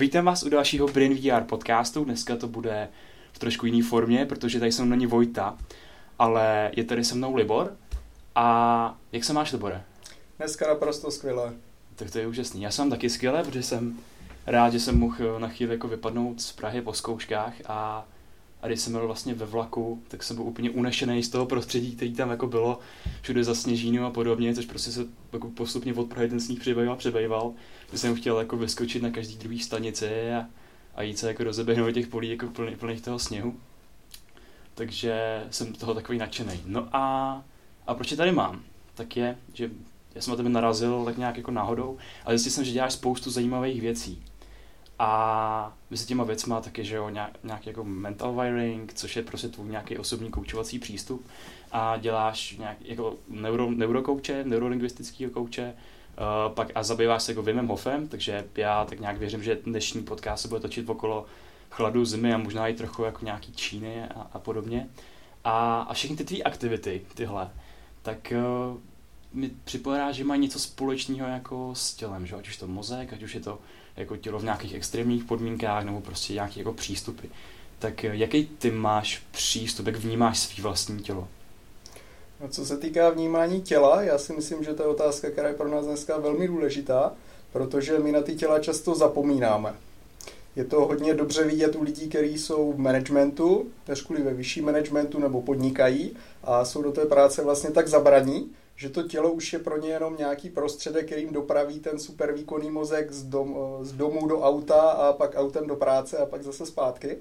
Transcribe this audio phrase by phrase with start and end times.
[0.00, 2.04] Vítám vás u dalšího Brain VR podcastu.
[2.04, 2.88] Dneska to bude
[3.32, 5.58] v trošku jiné formě, protože tady jsem není Vojta,
[6.18, 7.76] ale je tady se mnou Libor.
[8.34, 9.82] A jak se máš, Libore?
[10.38, 11.52] Dneska naprosto skvěle.
[11.96, 12.62] Tak to je úžasný.
[12.62, 13.98] Já jsem taky skvěle, protože jsem
[14.46, 18.06] rád, že jsem mohl na chvíli jako vypadnout z Prahy po zkouškách a,
[18.62, 21.96] a když jsem byl vlastně ve vlaku, tak jsem byl úplně unešený z toho prostředí,
[21.96, 22.78] který tam jako bylo,
[23.22, 27.52] všude zasněžínu a podobně, což prostě se jako postupně od Prahy ten sníh přebýval, přebýval
[27.92, 30.46] že jsem chtěl jako vyskočit na každý druhý stanici a,
[30.94, 33.56] a jít se jako rozeběhnout těch polí jako plný, plných toho sněhu.
[34.74, 36.60] Takže jsem toho takový nadšený.
[36.66, 37.44] No a,
[37.86, 38.62] a proč je tady mám?
[38.94, 39.70] Tak je, že
[40.14, 43.30] já jsem na tebe narazil tak nějak jako náhodou, ale zjistil jsem, že děláš spoustu
[43.30, 44.22] zajímavých věcí.
[44.98, 49.48] A mezi těma věcma taky, že jo, nějak, nějaký jako mental wiring, což je prostě
[49.48, 51.26] tvůj nějaký osobní koučovací přístup
[51.72, 55.74] a děláš nějak jako neuro, neurokouče, neurolingvistického kouče,
[56.20, 60.02] Uh, pak a zabýváš se jako Vimem Hofem, takže já tak nějak věřím, že dnešní
[60.02, 61.26] podcast se bude točit okolo
[61.70, 64.88] chladu zimy a možná i trochu jako nějaký Číny a, a podobně.
[65.44, 67.50] A, a všechny ty tvý aktivity, tyhle,
[68.02, 68.32] tak
[68.72, 68.78] uh,
[69.32, 72.36] mi připadá, že mají něco společného jako s tělem, že?
[72.36, 73.58] ať už to mozek, ať už je to
[73.96, 77.26] jako tělo v nějakých extrémních podmínkách nebo prostě nějaké jako přístupy.
[77.78, 81.28] Tak uh, jaký ty máš přístup, jak vnímáš svý vlastní tělo?
[82.40, 85.54] No, co se týká vnímání těla, já si myslím, že to je otázka, která je
[85.54, 87.12] pro nás dneska velmi důležitá,
[87.52, 89.74] protože my na ty těla často zapomínáme.
[90.56, 95.18] Je to hodně dobře vidět u lidí, kteří jsou v managementu, trošku ve vyšší managementu
[95.18, 99.58] nebo podnikají a jsou do té práce vlastně tak zabraní, že to tělo už je
[99.58, 104.26] pro ně jenom nějaký prostředek, kterým dopraví ten super výkonný mozek z, dom, z domu
[104.26, 107.16] do auta a pak autem do práce a pak zase zpátky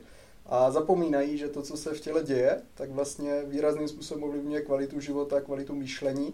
[0.49, 4.99] a zapomínají, že to, co se v těle děje, tak vlastně výrazným způsobem ovlivňuje kvalitu
[4.99, 6.33] života, kvalitu myšlení.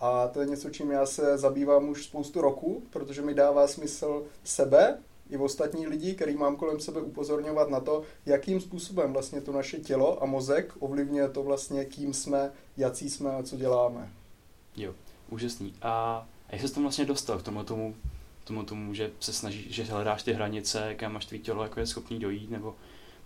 [0.00, 4.24] A to je něco, čím já se zabývám už spoustu roku, protože mi dává smysl
[4.44, 4.98] sebe
[5.30, 9.52] i v ostatní lidi, který mám kolem sebe upozorňovat na to, jakým způsobem vlastně to
[9.52, 14.12] naše tělo a mozek ovlivňuje to vlastně, kým jsme, jací jsme a co děláme.
[14.76, 14.94] Jo,
[15.30, 15.74] úžasný.
[15.82, 17.94] A jak se tam vlastně dostal k tomu, tomu,
[18.44, 21.86] tomu, tomu že se snažíš, že hledáš ty hranice, kam máš tvý tělo jako je
[21.86, 22.74] schopný dojít, nebo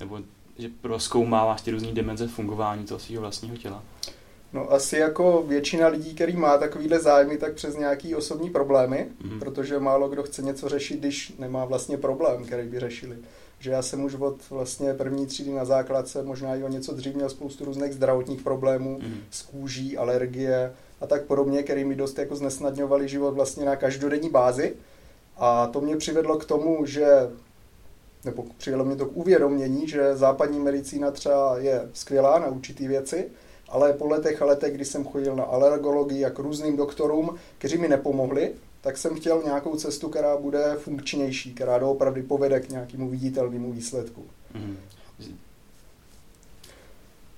[0.01, 0.21] nebo
[0.59, 3.83] že proskoumáváš ty různé dimenze fungování toho svého vlastního těla?
[4.53, 9.39] No asi jako většina lidí, který má takovýhle zájmy, tak přes nějaký osobní problémy, mm-hmm.
[9.39, 13.17] protože málo kdo chce něco řešit, když nemá vlastně problém, který by řešili.
[13.59, 17.15] Že já jsem už od vlastně první třídy na základce, možná i o něco dřív
[17.15, 19.21] měl spoustu různých zdravotních problémů mm-hmm.
[19.31, 24.31] s kůží, alergie a tak podobně, který mi dost jako znesnadňovali život vlastně na každodenní
[24.31, 24.75] bázi.
[25.37, 27.07] A to mě přivedlo k tomu, že
[28.25, 33.29] nebo přijelo mě to k uvědomění, že západní medicína třeba je skvělá na určitý věci,
[33.69, 37.79] ale po letech a letech, kdy jsem chodil na alergologii a k různým doktorům, kteří
[37.79, 43.09] mi nepomohli, tak jsem chtěl nějakou cestu, která bude funkčnější, která doopravdy povede k nějakému
[43.09, 44.25] viditelnému výsledku.
[44.55, 44.77] Mm.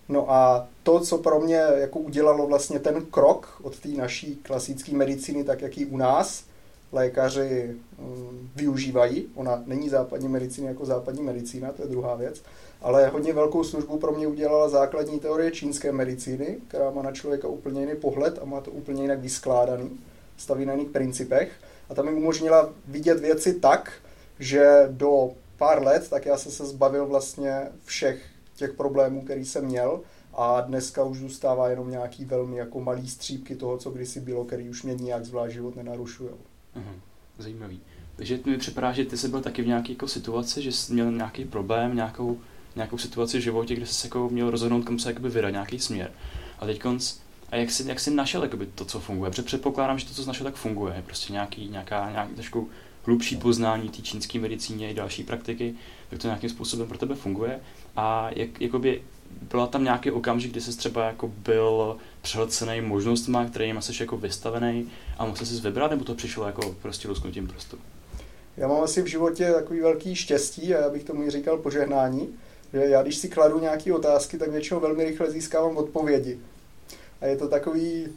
[0.08, 4.92] No a to, co pro mě jako udělalo vlastně ten krok od té naší klasické
[4.92, 6.44] medicíny, tak jak ji u nás,
[6.94, 9.27] lékaři mm, využívají.
[9.34, 12.43] Ona není západní medicína jako západní medicína, to je druhá věc,
[12.82, 17.49] ale hodně velkou službu pro mě udělala základní teorie čínské medicíny, která má na člověka
[17.49, 19.91] úplně jiný pohled a má to úplně jinak vyskládaný,
[20.37, 21.53] staví na jiných principech.
[21.88, 23.93] A ta mi umožnila vidět věci tak,
[24.38, 28.22] že do pár let, tak já jsem se zbavil vlastně všech
[28.56, 30.00] těch problémů, který jsem měl
[30.34, 34.69] a dneska už zůstává jenom nějaký velmi jako malý střípky toho, co kdysi bylo, který
[34.69, 36.31] už mě nijak zvlášť život nenarušují.
[36.74, 37.00] Mhm.
[37.38, 37.80] Zajímavý.
[38.16, 41.12] Takže mi připadá, že ty jsi byl taky v nějaké jako situaci, že jsi měl
[41.12, 42.38] nějaký problém, nějakou,
[42.76, 46.12] nějakou situaci v životě, kde jsi jako měl rozhodnout, kam se jakoby vydat, nějaký směr.
[46.58, 47.14] A teď konc,
[47.50, 49.30] a jak jsi, jak jsi našel jakoby, to, co funguje?
[49.30, 51.02] Protože předpokládám, že to, co jsi našel, tak funguje.
[51.06, 52.70] Prostě nějaký, nějaká, nějaký trošku
[53.04, 55.74] hlubší poznání té čínské medicíně i další praktiky,
[56.10, 57.60] tak to nějakým způsobem pro tebe funguje.
[57.96, 59.02] A jak, jakoby,
[59.42, 64.90] byla tam nějaký okamžik, kdy jsi třeba jako byl přehlcený možnostma, kterým jsi jako vystavený
[65.18, 67.78] a musel jsi vybrat, nebo to přišlo jako prostě lusknutím prstu?
[68.56, 72.28] Já mám asi v životě takový velký štěstí a já bych tomu i říkal požehnání,
[72.72, 76.38] že já když si kladu nějaké otázky, tak většinou velmi rychle získávám odpovědi.
[77.20, 78.08] A je to takový,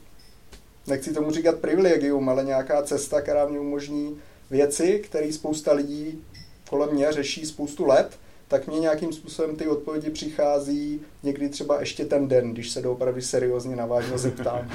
[0.87, 4.17] nechci tomu říkat privilegium, ale nějaká cesta, která mě umožní
[4.49, 6.23] věci, které spousta lidí
[6.69, 12.05] kolem mě řeší spoustu let tak mě nějakým způsobem ty odpovědi přichází někdy třeba ještě
[12.05, 14.71] ten den, když se doopravdy seriózně navážně zeptám.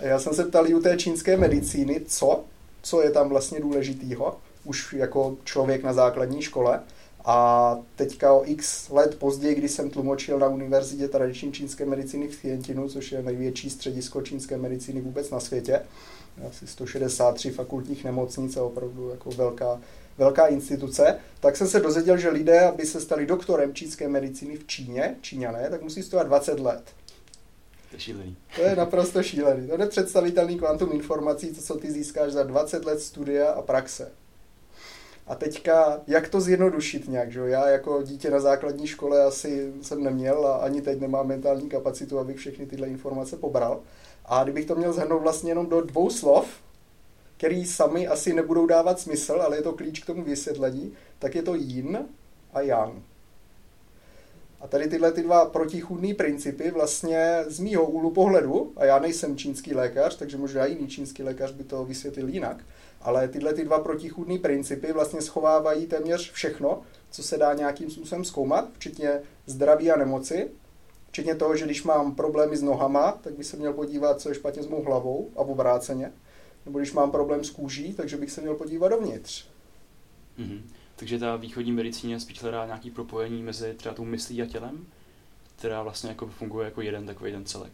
[0.00, 2.44] Já jsem se ptal i u té čínské medicíny, co,
[2.82, 6.80] co je tam vlastně důležitýho, už jako člověk na základní škole.
[7.24, 12.42] A teďka o x let později, kdy jsem tlumočil na univerzitě tradiční čínské medicíny v
[12.42, 15.80] Tientinu, což je největší středisko čínské medicíny vůbec na světě,
[16.48, 19.80] asi 163 fakultních nemocnic a opravdu jako velká
[20.18, 24.66] velká instituce, tak jsem se dozvěděl, že lidé, aby se stali doktorem čínské medicíny v
[24.66, 26.82] Číně, Číňané, tak musí studovat 20 let.
[27.90, 28.36] To je šílený.
[28.56, 29.66] To je naprosto šílený.
[29.66, 34.12] To je nepředstavitelný kvantum informací, to, co ty získáš za 20 let studia a praxe.
[35.26, 40.04] A teďka, jak to zjednodušit nějak, že Já jako dítě na základní škole asi jsem
[40.04, 43.80] neměl a ani teď nemám mentální kapacitu, abych všechny tyhle informace pobral.
[44.24, 46.46] A kdybych to měl zhrnout vlastně jenom do dvou slov,
[47.38, 51.42] který sami asi nebudou dávat smysl, ale je to klíč k tomu vysvětlení, tak je
[51.42, 51.98] to yin
[52.52, 53.02] a yang.
[54.60, 59.36] A tady tyhle ty dva protichůdné principy vlastně z mýho úhlu pohledu, a já nejsem
[59.36, 62.64] čínský lékař, takže možná jiný čínský lékař by to vysvětlil jinak,
[63.00, 68.24] ale tyhle ty dva protichůdné principy vlastně schovávají téměř všechno, co se dá nějakým způsobem
[68.24, 70.48] zkoumat, včetně zdraví a nemoci,
[71.08, 74.34] včetně toho, že když mám problémy s nohama, tak bych se měl podívat, co je
[74.34, 76.12] špatně s mou hlavou a obráceně.
[76.68, 79.48] Nebo když mám problém s kůží, takže bych se měl podívat dovnitř.
[80.38, 80.60] Mm-hmm.
[80.96, 84.86] Takže ta východní medicína spíš hledá nějaký propojení mezi třeba tou myslí a tělem,
[85.56, 87.72] která vlastně jako funguje jako jeden takový jeden celek.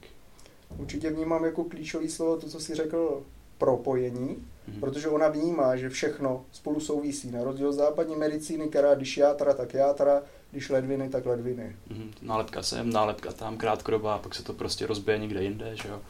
[0.78, 3.22] Určitě vnímám jako klíčový slovo to, co jsi řekl,
[3.58, 4.80] propojení, mm-hmm.
[4.80, 7.30] protože ona vnímá, že všechno spolu souvisí.
[7.30, 11.76] Na rozdíl od západní medicíny, která když játra, tak játra, když ledviny, tak ledviny.
[11.90, 12.10] Mm-hmm.
[12.22, 16.00] Nálepka sem, nálepka tam, krátkodobá, pak se to prostě rozbije někde jinde, že jo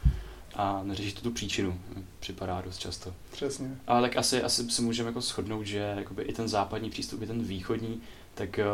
[0.55, 1.79] a neřešit tu příčinu,
[2.19, 3.13] připadá dost často.
[3.31, 3.77] Přesně.
[3.87, 7.27] Ale tak asi, asi si můžeme jako shodnout, že jakoby i ten západní přístup, i
[7.27, 8.01] ten východní,
[8.33, 8.65] tak eh,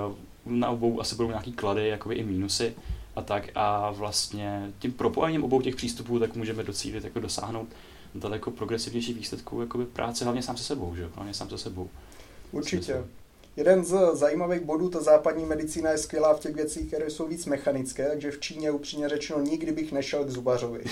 [0.46, 2.74] na obou asi budou nějaký klady, jakoby i mínusy
[3.16, 7.68] a tak a vlastně tím propojením obou těch přístupů tak můžeme docílit, jako dosáhnout
[8.16, 11.10] daleko progresivnější výsledků jakoby práce hlavně sám se sebou, že?
[11.16, 11.90] hlavně sám se sebou.
[12.52, 13.04] Určitě.
[13.56, 17.46] Jeden z zajímavých bodů, ta západní medicína je skvělá v těch věcích, které jsou víc
[17.46, 20.84] mechanické, takže v Číně upřímně řečeno nikdy bych nešel k zubařovi.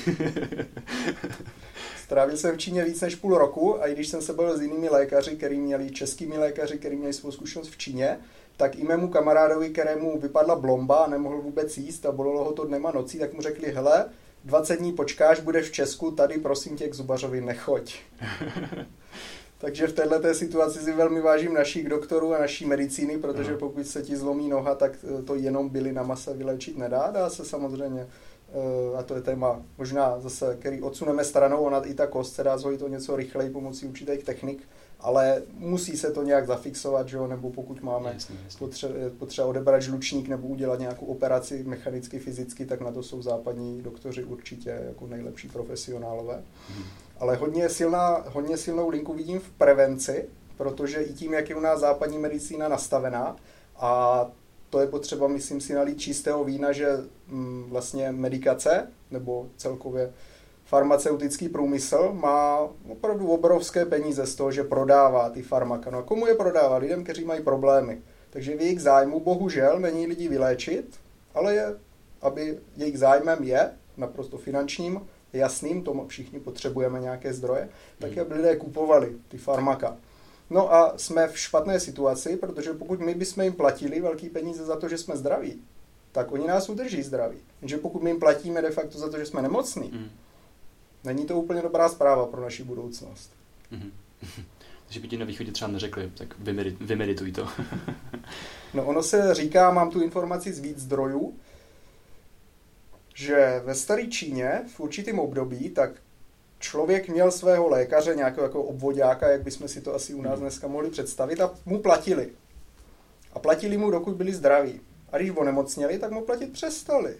[2.04, 4.62] Strávil jsem v Číně víc než půl roku a i když jsem se bavil s
[4.62, 8.20] jinými lékaři, kteří měli českými lékaři, kteří měli svou zkušenost v Číně,
[8.58, 12.66] tak i mému kamarádovi, kterému vypadla blomba a nemohl vůbec jíst a bolelo ho to
[12.66, 14.06] dnema nocí, tak mu řekli, hele,
[14.46, 17.96] 20 dní počkáš, budeš v Česku, tady prosím tě k zubařovi nechoď.
[19.62, 24.02] Takže v této situaci si velmi vážím našich doktorů a naší medicíny, protože pokud se
[24.02, 27.12] ti zlomí noha, tak eh, to jenom byli na masa vylečit nedá.
[27.12, 31.94] Dá se samozřejmě, eh, a to je téma možná zase, který odsuneme stranou, ona i
[31.94, 34.64] ta kost se dá zhojit o něco rychleji pomocí určitých technik,
[35.00, 37.28] ale musí se to nějak zafixovat, že jo?
[37.28, 38.40] nebo pokud máme jasný.
[38.60, 43.82] Potře- potřeba odebrat žlučník nebo udělat nějakou operaci mechanicky, fyzicky, tak na to jsou západní
[43.82, 46.44] doktoři určitě jako nejlepší profesionálové.
[46.70, 46.86] Hmm
[47.20, 51.60] ale hodně, silná, hodně silnou linku vidím v prevenci, protože i tím, jak je u
[51.60, 53.36] nás západní medicína nastavená,
[53.78, 54.26] a
[54.70, 56.88] to je potřeba, myslím si, nalít čistého vína, že
[57.28, 60.14] mm, vlastně medikace, nebo celkově
[60.66, 65.90] farmaceutický průmysl má opravdu obrovské peníze z toho, že prodává ty farmaka.
[65.90, 66.78] No a komu je prodává?
[66.78, 68.02] Lidem, kteří mají problémy.
[68.30, 71.00] Takže v jejich zájmu bohužel není lidi vyléčit,
[71.34, 71.76] ale je,
[72.22, 75.02] aby jejich zájmem je, naprosto finančním,
[75.34, 78.22] jasným, tomu všichni potřebujeme nějaké zdroje, tak hmm.
[78.22, 79.98] aby lidé kupovali ty farmaka.
[80.50, 84.76] No a jsme v špatné situaci, protože pokud my bychom jim platili velký peníze za
[84.76, 85.62] to, že jsme zdraví,
[86.12, 87.38] tak oni nás udrží zdraví.
[87.62, 90.10] Jenže pokud my jim platíme de facto za to, že jsme nemocní, mm.
[91.04, 93.32] není to úplně dobrá zpráva pro naši budoucnost.
[93.72, 93.92] Mm.
[94.86, 96.36] Takže by ti na východě třeba neřekli, tak
[96.80, 97.48] vymedituj to.
[98.74, 101.34] no ono se říká, mám tu informaci z víc zdrojů,
[103.20, 105.92] že ve staré Číně v určitém období tak
[106.60, 110.42] člověk měl svého lékaře, nějakého jako obvodáka, jak bychom si to asi u nás hmm.
[110.42, 112.30] dneska mohli představit, a mu platili.
[113.34, 114.82] A platili mu, dokud byli zdraví.
[115.12, 117.16] A když onemocněli, tak mu platit přestali.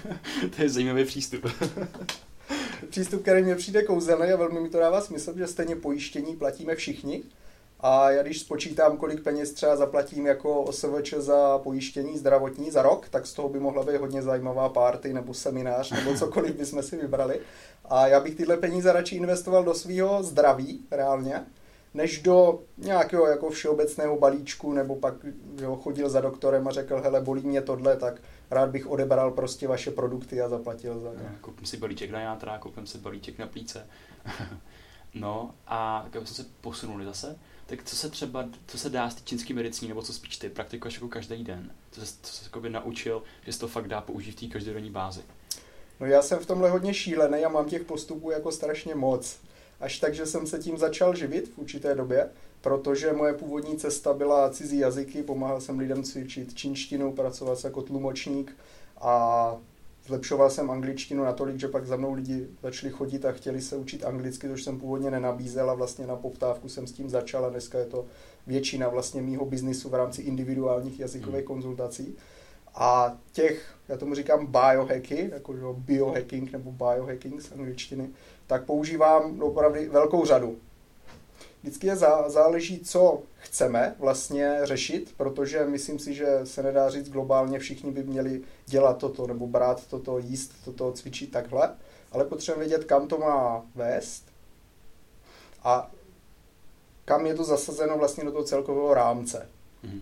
[0.56, 1.46] to je zajímavý přístup.
[2.90, 6.74] přístup, který mě přijde kouzelný a velmi mi to dává smysl, že stejně pojištění platíme
[6.74, 7.22] všichni.
[7.82, 13.08] A já když spočítám, kolik peněz třeba zaplatím jako OSVČ za pojištění zdravotní za rok,
[13.08, 16.96] tak z toho by mohla být hodně zajímavá party nebo seminář nebo cokoliv bychom si
[16.96, 17.40] vybrali.
[17.84, 21.46] A já bych tyhle peníze radši investoval do svého zdraví reálně,
[21.94, 25.14] než do nějakého jako všeobecného balíčku, nebo pak
[25.60, 28.20] jo, chodil za doktorem a řekl, hele, bolí mě tohle, tak
[28.50, 31.38] rád bych odebral prostě vaše produkty a zaplatil za ně.
[31.40, 33.86] Koupím si balíček na játra, koupím si balíček na plíce.
[35.14, 37.38] no a jak jsme se posunuli zase,
[37.70, 40.48] tak co se třeba, co se dá z té čínské medicíny, nebo co spíš ty
[40.48, 41.72] praktikuješ jako každý den?
[41.90, 45.20] Co jsi, co jsi naučil, že se to fakt dá použít v té každodenní bázi?
[46.00, 49.38] No já jsem v tomhle hodně šílený a mám těch postupů jako strašně moc.
[49.80, 54.12] Až tak, že jsem se tím začal živit v určité době, protože moje původní cesta
[54.12, 58.56] byla cizí jazyky, pomáhal jsem lidem cvičit čínštinu, pracoval jsem jako tlumočník
[59.00, 59.56] a
[60.10, 64.04] zlepšoval jsem angličtinu natolik, že pak za mnou lidi začali chodit a chtěli se učit
[64.04, 67.78] anglicky, což jsem původně nenabízel a vlastně na poptávku jsem s tím začal a dneska
[67.78, 68.04] je to
[68.46, 71.46] většina vlastně mýho biznisu v rámci individuálních jazykových hmm.
[71.46, 72.16] konzultací.
[72.74, 78.08] A těch, já tomu říkám biohacky, jako biohacking nebo biohacking z angličtiny,
[78.46, 80.56] tak používám opravdu velkou řadu.
[81.62, 87.08] Vždycky je zá, záleží, co chceme vlastně řešit, protože myslím si, že se nedá říct
[87.08, 91.74] globálně, všichni by měli dělat toto, nebo brát toto, jíst toto, cvičit takhle,
[92.12, 94.24] ale potřebujeme vědět, kam to má vést
[95.64, 95.90] a
[97.04, 99.48] kam je to zasazeno vlastně do toho celkového rámce.
[99.84, 100.00] Mm-hmm.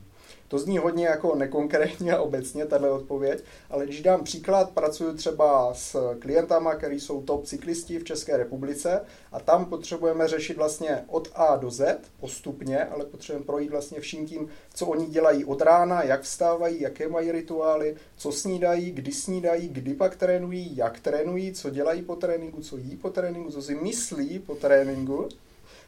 [0.48, 5.74] To zní hodně jako nekonkrétně a obecně, tahle odpověď, ale když dám příklad, pracuji třeba
[5.74, 9.00] s klientama, kteří jsou top cyklisti v České republice
[9.32, 14.26] a tam potřebujeme řešit vlastně od A do Z postupně, ale potřebujeme projít vlastně vším
[14.26, 19.68] tím, co oni dělají od rána, jak vstávají, jaké mají rituály, co snídají, kdy snídají,
[19.68, 23.74] kdy pak trénují, jak trénují, co dělají po tréninku, co jí po tréninku, co si
[23.74, 25.28] myslí po tréninku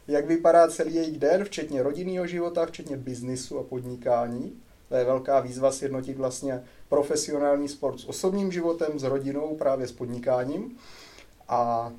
[0.07, 4.61] jak vypadá celý jejich den, včetně rodinného života, včetně biznisu a podnikání.
[4.89, 9.91] To je velká výzva sjednotit vlastně profesionální sport s osobním životem, s rodinou, právě s
[9.91, 10.77] podnikáním.
[11.47, 11.91] A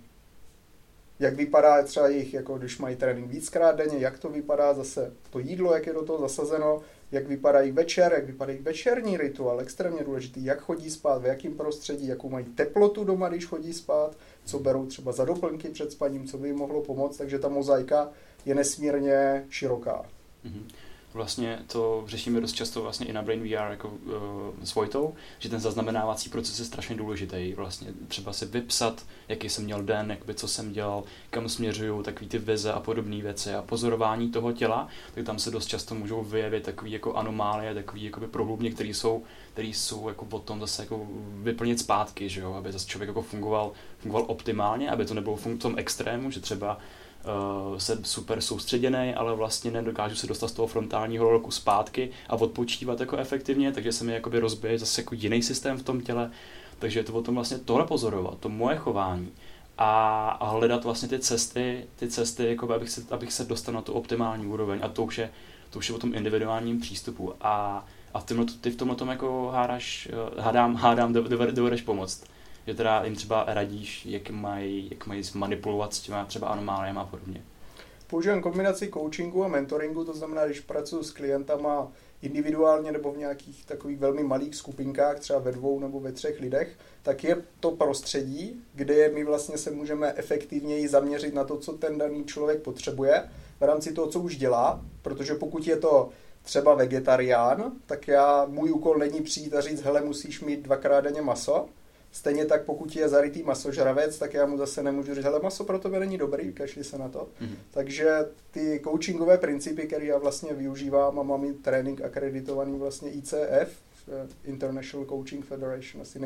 [1.19, 5.39] jak vypadá třeba jejich, jako když mají trénink víckrát denně, jak to vypadá zase to
[5.39, 6.81] jídlo, jak je do toho zasazeno,
[7.13, 12.07] jak vypadají večer, jak vypadají večerní rituál, extrémně důležitý, jak chodí spát, v jakém prostředí,
[12.07, 16.39] jakou mají teplotu doma, když chodí spát, co berou třeba za doplňky před spaním, co
[16.39, 18.11] by jim mohlo pomoct, takže ta mozaika
[18.45, 20.05] je nesmírně široká.
[20.45, 20.82] Mm-hmm
[21.15, 24.13] vlastně to řešíme dost často vlastně i na Brain VR jako uh,
[24.65, 27.53] s Vojtou, že ten zaznamenávací proces je strašně důležitý.
[27.57, 32.29] Vlastně třeba si vypsat, jaký jsem měl den, jakby co jsem dělal, kam směřuju, takový
[32.29, 36.23] ty vize a podobné věci a pozorování toho těla, tak tam se dost často můžou
[36.23, 41.07] vyjevit takový jako anomálie, takový jako prohlubně, které jsou, který jsou jako potom zase jako
[41.43, 45.59] vyplnit zpátky, že jo, aby zase člověk jako fungoval, fungoval optimálně, aby to nebylo v
[45.59, 46.79] tom extrému, že třeba
[47.25, 52.37] uh, jsem super soustředěný, ale vlastně nedokážu se dostat z toho frontálního roku zpátky a
[52.37, 56.31] odpočívat jako efektivně, takže se mi jakoby rozbije zase jako jiný systém v tom těle.
[56.79, 59.33] Takže je to o tom vlastně tohle pozorovat, to moje chování
[59.79, 63.83] a, a hledat vlastně ty cesty, ty cesty, jako abych, se, abych se dostal na
[63.83, 65.31] tu optimální úroveň a to už je,
[65.71, 69.09] to už je o tom individuálním přístupu a, a v tomhle, ty v tomhle tom
[69.09, 71.13] jako hádáš, eh, hádám, hádám,
[71.53, 72.25] dovedeš pomoct
[72.67, 77.05] že teda jim třeba radíš, jak mají, jak mají manipulovat s těma třeba anomáliemi a
[77.05, 77.43] podobně.
[78.07, 81.93] Používám kombinaci coachingu a mentoringu, to znamená, když pracuji s klientama
[82.23, 86.79] individuálně nebo v nějakých takových velmi malých skupinkách, třeba ve dvou nebo ve třech lidech,
[87.03, 91.99] tak je to prostředí, kde my vlastně se můžeme efektivněji zaměřit na to, co ten
[91.99, 93.29] daný člověk potřebuje
[93.61, 96.09] v rámci toho, co už dělá, protože pokud je to
[96.43, 101.23] třeba vegetarián, tak já, můj úkol není přijít a říct, hele, musíš mít dvakrát denně
[101.23, 101.69] maso,
[102.13, 105.79] Stejně tak, pokud je zarytý masožravec, tak já mu zase nemůžu říct, hele, maso pro
[105.79, 107.29] tebe není dobrý, kašli se na to.
[107.41, 107.57] Mm-hmm.
[107.71, 108.11] Takže
[108.51, 113.37] ty coachingové principy, které já vlastně využívám a mám i trénink akreditovaný vlastně ICF,
[114.09, 116.19] eh, International Coaching Federation, asi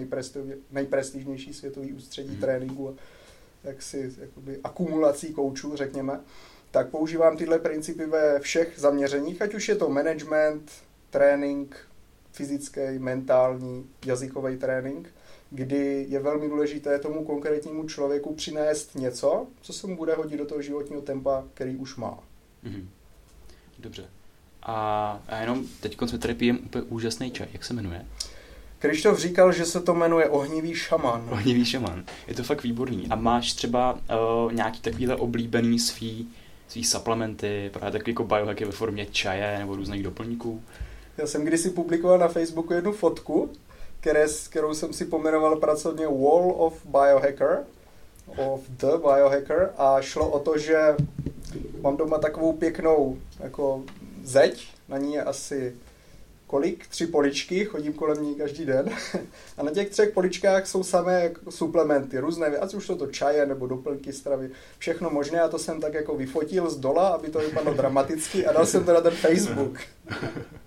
[0.71, 2.41] nejprestižnější světový ústředí mm-hmm.
[2.41, 2.93] tréninku a
[3.65, 6.21] jaksi jakoby akumulací koučů, řekněme,
[6.71, 10.73] tak používám tyhle principy ve všech zaměřeních, ať už je to management,
[11.11, 11.77] trénink,
[12.33, 15.09] fyzický, mentální, jazykový trénink
[15.57, 20.47] kdy je velmi důležité tomu konkrétnímu člověku přinést něco, co se mu bude hodit do
[20.47, 22.19] toho životního tempa, který už má.
[22.65, 22.85] Mm-hmm.
[23.79, 24.05] Dobře.
[24.63, 27.49] A, a jenom teď jsme tady pijeme úplně úžasný čaj.
[27.53, 28.07] Jak se jmenuje?
[28.79, 31.29] Krištof říkal, že se to jmenuje ohnivý šaman.
[31.31, 32.05] Ohnivý šaman.
[32.27, 33.07] Je to fakt výborný.
[33.11, 36.29] A máš třeba uh, nějaký takovýhle oblíbený svý,
[36.69, 40.63] svý suplementy, právě takový jako biohacky ve formě čaje nebo různých doplňků?
[41.19, 43.51] Já jsem kdysi publikoval na Facebooku jednu fotku,
[44.07, 47.65] které, kterou jsem si pomenoval pracovně Wall of Biohacker,
[48.37, 50.97] of the Biohacker a šlo o to, že
[51.81, 53.83] mám doma takovou pěknou jako
[54.25, 55.75] zeď, na ní je asi
[56.47, 56.87] kolik?
[56.87, 58.91] Tři poličky, chodím kolem ní každý den.
[59.57, 63.67] A na těch třech poličkách jsou samé suplementy, různé, ať už jsou to čaje nebo
[63.67, 65.41] doplňky stravy, všechno možné.
[65.41, 68.85] A to jsem tak jako vyfotil z dola, aby to vypadalo dramaticky a dal jsem
[68.85, 69.79] to na ten Facebook.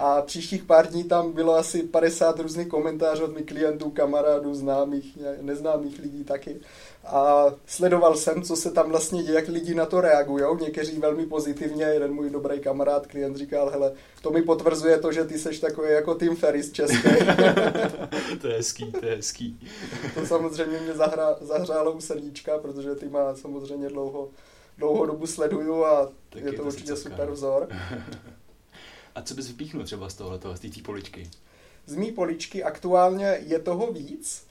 [0.00, 5.18] A příštích pár dní tam bylo asi 50 různých komentářů od mých klientů, kamarádů, známých,
[5.40, 6.60] neznámých lidí taky.
[7.04, 10.44] A sledoval jsem, co se tam vlastně děje, jak lidi na to reagují.
[10.60, 15.24] Někteří velmi pozitivně, jeden můj dobrý kamarád, klient říkal, hele, to mi potvrzuje to, že
[15.24, 16.98] ty seš takový jako Tim Ferris český.
[18.40, 19.68] to je hezký, to je hezký.
[20.14, 24.28] to samozřejmě mě zahra, zahřálo u srdíčka, protože ty má samozřejmě dlouho,
[24.78, 27.68] dlouho dobu sleduju a tak je to, je to určitě super vzor.
[29.14, 31.30] A co bys vypíchnul třeba z tohoto, z té poličky?
[31.86, 34.46] Z mý poličky aktuálně je toho víc,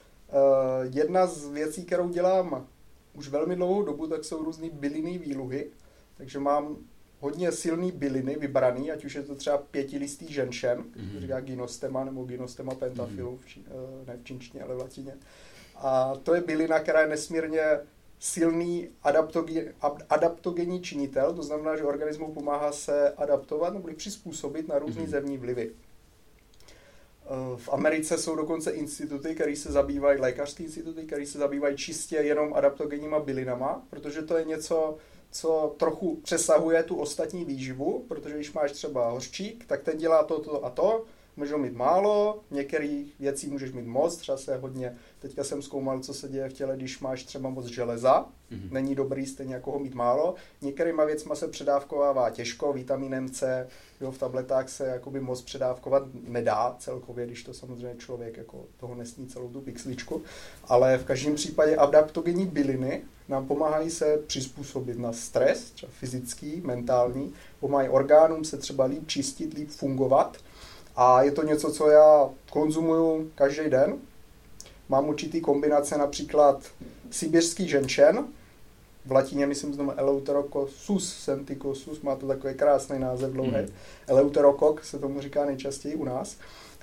[0.92, 2.66] jedna z věcí, kterou dělám
[3.14, 5.70] už velmi dlouhou dobu, tak jsou různý bylinný výluhy.
[6.16, 6.76] Takže mám
[7.20, 11.20] hodně silný byliny vybraný, ať už je to třeba pětilistý ženšen, který mm-hmm.
[11.20, 13.38] říká gynostema nebo gynostema pentafilu, mm-hmm.
[13.38, 15.14] v čí, eh, ne v čínštině, ale v latině.
[15.76, 17.62] A to je bylina, která je nesmírně
[18.18, 19.74] silný adaptogen,
[20.10, 25.08] adaptogenní činitel, to znamená, že organismu pomáhá se adaptovat nebo přizpůsobit na různé mm-hmm.
[25.08, 25.70] zemní vlivy.
[25.70, 32.16] Eh, v Americe jsou dokonce instituty, které se zabývají, lékařské instituty, které se zabývají čistě
[32.16, 34.96] jenom adaptogenníma bylinama, protože to je něco,
[35.30, 40.40] co trochu přesahuje tu ostatní výživu, protože když máš třeba hořčík, tak ten dělá to,
[40.40, 41.04] to a to,
[41.38, 46.14] můžeš mít málo, některých věcí můžeš mít moc, třeba se hodně, teďka jsem zkoumal, co
[46.14, 48.72] se děje v těle, když máš třeba moc železa, mm-hmm.
[48.72, 50.34] není dobrý stejně jako ho mít málo.
[50.62, 53.68] Některýma věcma se předávkovává těžko, vitamínem C,
[54.00, 58.94] jo, v tabletách se jakoby moc předávkovat nedá celkově, když to samozřejmě člověk jako toho
[58.94, 60.22] nesní celou tu pixličku,
[60.64, 67.32] ale v každém případě adaptogenní byliny nám pomáhají se přizpůsobit na stres, třeba fyzický, mentální,
[67.60, 70.36] pomáhají orgánům se třeba líp čistit, líp fungovat,
[71.00, 73.98] a je to něco, co já konzumuju každý den.
[74.88, 76.62] Mám určitý kombinace, například
[77.10, 78.26] sibirský ženšen,
[79.06, 83.50] v latině myslím znovu Eleuterococcus senticosus, má to takový krásný název dlouhý.
[83.50, 83.68] Mm.
[84.06, 86.36] Eleuterokok se tomu říká nejčastěji u nás.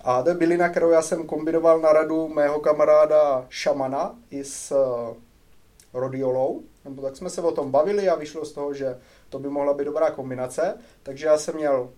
[0.04, 4.72] A to je bylina, kterou já jsem kombinoval na radu mého kamaráda šamana i s
[4.72, 5.16] uh,
[5.94, 6.62] rodiolou.
[6.86, 8.98] Nebo tak jsme se o tom bavili a vyšlo z toho, že
[9.30, 10.78] to by mohla být dobrá kombinace.
[11.04, 11.90] Takže já jsem měl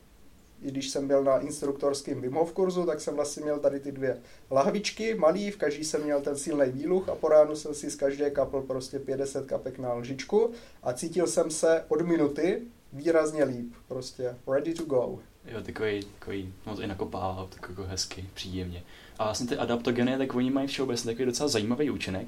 [0.62, 3.92] i když jsem byl na instruktorském Wim Hof kurzu, tak jsem vlastně měl tady ty
[3.92, 4.18] dvě
[4.52, 7.96] lahvičky malý, v každý jsem měl ten silný výluch a po ránu jsem si z
[7.96, 10.52] každé kapl prostě 50 kapek na lžičku
[10.84, 12.62] a cítil jsem se od minuty
[12.94, 15.20] výrazně líp, prostě ready to go.
[15.46, 18.84] Jo, takový, takový moc i nakopává, takový jako hezky, příjemně.
[19.20, 22.28] A vlastně ty adaptogeny, tak oni mají všeobecně takový docela zajímavý účinek,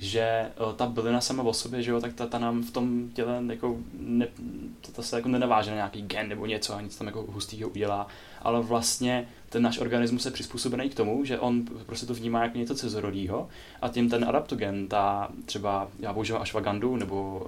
[0.00, 3.10] že eh, ta bylina sama o sobě, že jo, tak ta, ta nám v tom
[3.10, 4.26] těle jako, ne,
[4.80, 7.68] ta, ta se jako nenaváže na nějaký gen nebo něco a nic tam jako hustýho
[7.68, 8.06] udělá,
[8.42, 12.58] ale vlastně ten náš organismus je přizpůsobený k tomu, že on prostě to vnímá jako
[12.58, 13.48] něco cizorodího
[13.82, 17.42] a tím ten adaptogen, ta třeba, já používám ashwagandu nebo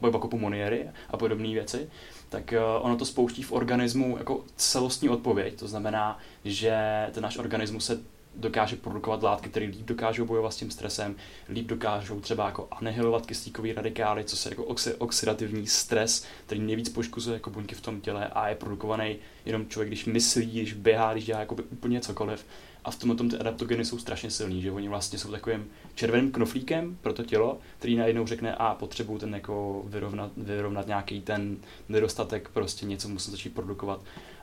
[0.00, 1.90] uh, bakopu moniery a podobné věci,
[2.28, 7.38] tak uh, ono to spouští v organismu jako celostní odpověď, to znamená, že ten náš
[7.38, 8.00] organismus se
[8.34, 11.16] dokáže produkovat látky, které líp dokážou bojovat s tím stresem,
[11.48, 16.88] líp dokážou třeba jako anihilovat kyslíkový radikály, co se jako oxi- oxidativní stres, který nejvíc
[16.88, 19.16] poškozuje jako buňky v tom těle a je produkovaný
[19.46, 22.46] jenom člověk, když myslí, když běhá, když dělá jakoby úplně cokoliv.
[22.84, 26.98] A v tom ty adaptogeny jsou strašně silný, že oni vlastně jsou takovým červeným knoflíkem
[27.00, 31.56] pro to tělo, který najednou řekne, a potřebuju ten jako vyrovnat, vyrovnat nějaký ten
[31.88, 34.00] nedostatek, prostě něco musím začít produkovat,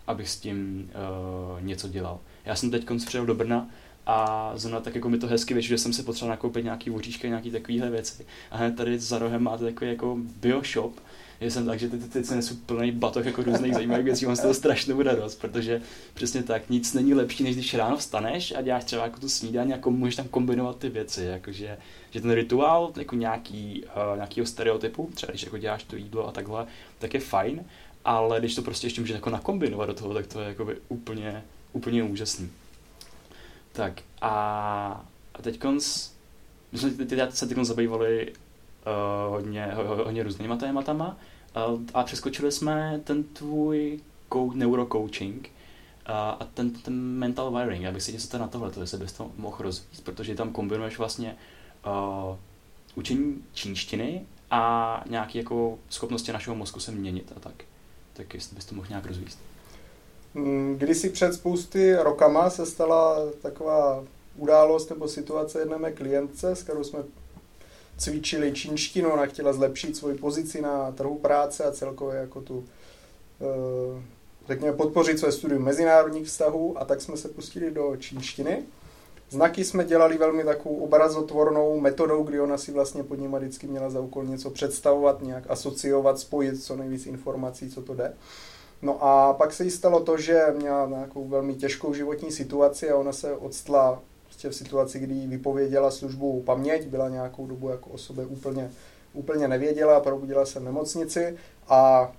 [0.07, 0.89] abych s tím
[1.55, 2.19] uh, něco dělal.
[2.47, 3.69] Já jsem teď přijel do Brna
[4.05, 7.27] a zrovna tak jako mi to hezky vyšlo, že jsem si potřeboval nakoupit nějaký voříšky,
[7.27, 8.25] nějaký takovéhle věci.
[8.51, 10.99] A hned tady za rohem máte takový jako bioshop,
[11.41, 14.35] že jsem tak, že teď, teď se nesu plný batoh jako různých zajímavých věcí, mám
[14.35, 15.81] z toho strašnou radost, protože
[16.13, 19.71] přesně tak, nic není lepší, než když ráno vstaneš a děláš třeba jako tu snídaní,
[19.71, 21.77] jako můžeš tam kombinovat ty věci, jakože,
[22.11, 26.31] že ten rituál jako nějaký, uh, nějakýho stereotypu, třeba když jako děláš to jídlo a
[26.31, 26.65] takhle,
[26.99, 27.65] tak je fajn,
[28.05, 31.43] ale když to prostě ještě můžeš jako nakombinovat do toho, tak to je jako úplně,
[31.77, 32.49] úplně úžasný.
[33.71, 34.31] Tak a,
[35.33, 36.09] a teď konc,
[36.71, 39.71] my jsme teď se teď zabývali uh, hodně,
[40.03, 41.17] hodně různýma tématama
[41.69, 43.99] uh, a přeskočili jsme ten tvůj
[44.53, 45.49] neurocoaching
[46.09, 47.83] uh, a ten, ten mental wiring.
[47.83, 50.97] Já bych si něco na tohle, to jestli bys to mohl rozvíjet, protože tam kombinuješ
[50.97, 51.35] vlastně
[51.85, 52.35] uh,
[52.95, 57.63] učení čínštiny a nějaké jako schopnosti našeho mozku se měnit a tak.
[58.13, 59.37] Tak jestli bys to mohl nějak rozvíjet.
[60.37, 64.03] Mm, kdysi před spousty rokama se stala taková
[64.35, 66.99] událost nebo situace jedné mé klientce, s kterou jsme
[67.97, 72.65] cvičili čínštinu, ona chtěla zlepšit svoji pozici na trhu práce a celkově jako tu
[73.41, 74.01] eh,
[74.47, 78.63] řekněme, podpořit své studium mezinárodních vztahů a tak jsme se pustili do čínštiny.
[79.29, 83.89] Znaky jsme dělali velmi takovou obrazotvornou metodou, kdy ona si vlastně pod nimi vždycky měla
[83.89, 88.13] za úkol něco představovat, nějak asociovat, spojit co nejvíc informací, co to jde.
[88.81, 92.97] No a pak se jí stalo to, že měla nějakou velmi těžkou životní situaci a
[92.97, 97.97] ona se odstla prostě v situaci, kdy vypověděla službu paměť, byla nějakou dobu jako o
[97.97, 98.71] sobě úplně,
[99.13, 101.37] úplně nevěděla, probudila se v nemocnici
[101.67, 102.11] a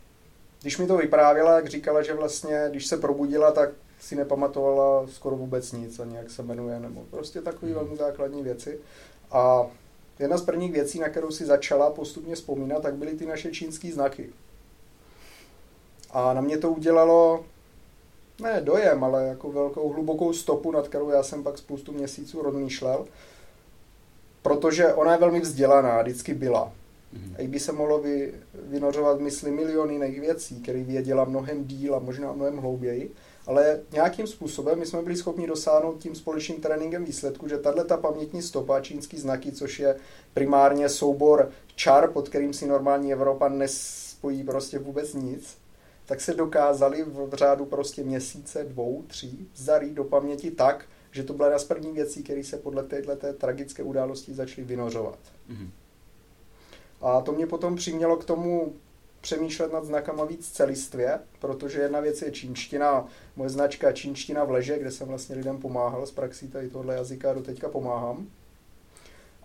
[0.62, 5.37] když mi to vyprávěla, jak říkala, že vlastně, když se probudila, tak si nepamatovala skoro
[5.37, 8.79] vůbec nic, ani jak se jmenuje, nebo prostě takové velmi základní věci.
[9.31, 9.66] A
[10.18, 13.92] jedna z prvních věcí, na kterou si začala postupně vzpomínat, tak byly ty naše čínské
[13.92, 14.33] znaky.
[16.11, 17.44] A na mě to udělalo
[18.42, 23.07] ne dojem, ale jako velkou hlubokou stopu, nad kterou já jsem pak spoustu měsíců rozmýšlel.
[24.42, 26.73] protože ona je velmi vzdělaná, vždycky byla.
[27.14, 27.44] Mm-hmm.
[27.44, 31.99] A by se mohlo vy, vynořovat mysli miliony jiných věcí, které věděla mnohem díl a
[31.99, 33.12] možná mnohem hlouběji,
[33.47, 37.97] ale nějakým způsobem my jsme byli schopni dosáhnout tím společným tréninkem výsledku, že tahle ta
[37.97, 39.97] pamětní stopa, čínský znaky, což je
[40.35, 45.57] primárně soubor čar, pod kterým si normální Evropa nespojí prostě vůbec nic,
[46.09, 51.33] tak se dokázali v řádu prostě měsíce, dvou, tří, zarít do paměti tak, že to
[51.33, 55.18] byla jedna z prvních věcí, které se podle této tragické události začaly vynořovat.
[55.51, 55.71] Mm-hmm.
[57.01, 58.73] A to mě potom přimělo k tomu
[59.21, 64.79] přemýšlet nad znakama víc celistvě, protože jedna věc je čínština, moje značka čínština v leže,
[64.79, 68.27] kde jsem vlastně lidem pomáhal z praxí tady tohle jazyka, do teďka pomáhám.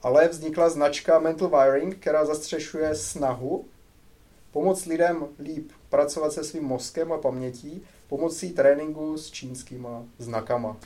[0.02, 3.65] Ale vznikla značka Mental Wiring, která zastřešuje snahu
[4.52, 10.77] pomoct lidem líp pracovat se svým mozkem a pamětí pomocí tréninku s čínskýma znakama.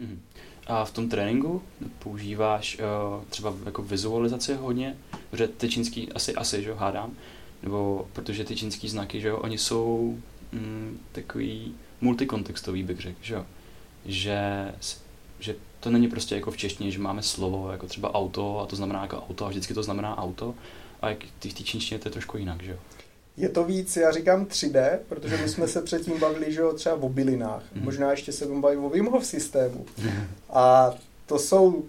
[0.00, 0.18] Mm-hmm.
[0.66, 1.62] A v tom tréninku
[1.98, 4.96] používáš uh, třeba jako vizualizaci hodně,
[5.30, 7.16] protože ty čínský asi, asi, že hádám,
[7.62, 10.18] nebo protože ty čínský znaky, že oni jsou
[10.52, 13.46] mm, takový multikontextový, bych řekl, že jo,
[14.06, 14.72] že,
[15.38, 18.76] že to není prostě jako v češtině, že máme slovo jako třeba auto a to
[18.76, 20.54] znamená jako auto a vždycky to znamená auto
[21.02, 22.78] a jak v té čínštině to je trošku jinak, že jo.
[23.36, 26.94] Je to víc, já říkám 3D, protože my jsme se předtím bavili, že jo, třeba
[26.94, 27.62] o bylinách.
[27.74, 27.84] Mm.
[27.84, 29.86] Možná ještě se budeme bavit o Wim Hof systému.
[29.98, 30.10] Mm.
[30.50, 30.94] A
[31.26, 31.84] to jsou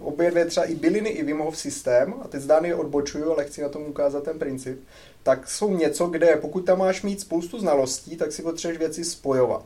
[0.00, 3.62] obě dvě třeba i byliny, i Wim Hof systém, a teď zdány odbočuju, ale chci
[3.62, 4.80] na tom ukázat ten princip,
[5.22, 9.64] tak jsou něco, kde pokud tam máš mít spoustu znalostí, tak si potřebuješ věci spojovat.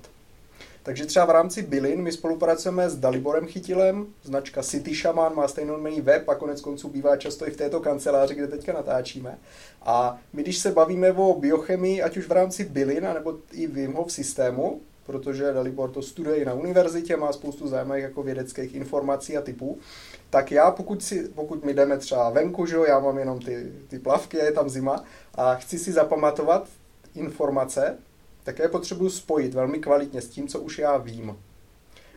[0.82, 6.00] Takže třeba v rámci bylin my spolupracujeme s Daliborem Chytilem, značka City Shaman má stejný
[6.00, 9.38] web a konec konců bývá často i v této kanceláři, kde teďka natáčíme.
[9.82, 13.92] A my, když se bavíme o biochemii, ať už v rámci bylin, nebo i Wim
[13.92, 19.36] Hof systému, protože Dalibor to studuje i na univerzitě, má spoustu zajímavých jako vědeckých informací
[19.36, 19.78] a typů,
[20.30, 23.72] tak já, pokud, si, pokud my jdeme třeba venku, že jo, já mám jenom ty,
[23.88, 26.68] ty plavky, je tam zima, a chci si zapamatovat
[27.14, 27.98] informace,
[28.42, 31.36] tak je potřebuji spojit velmi kvalitně s tím, co už já vím.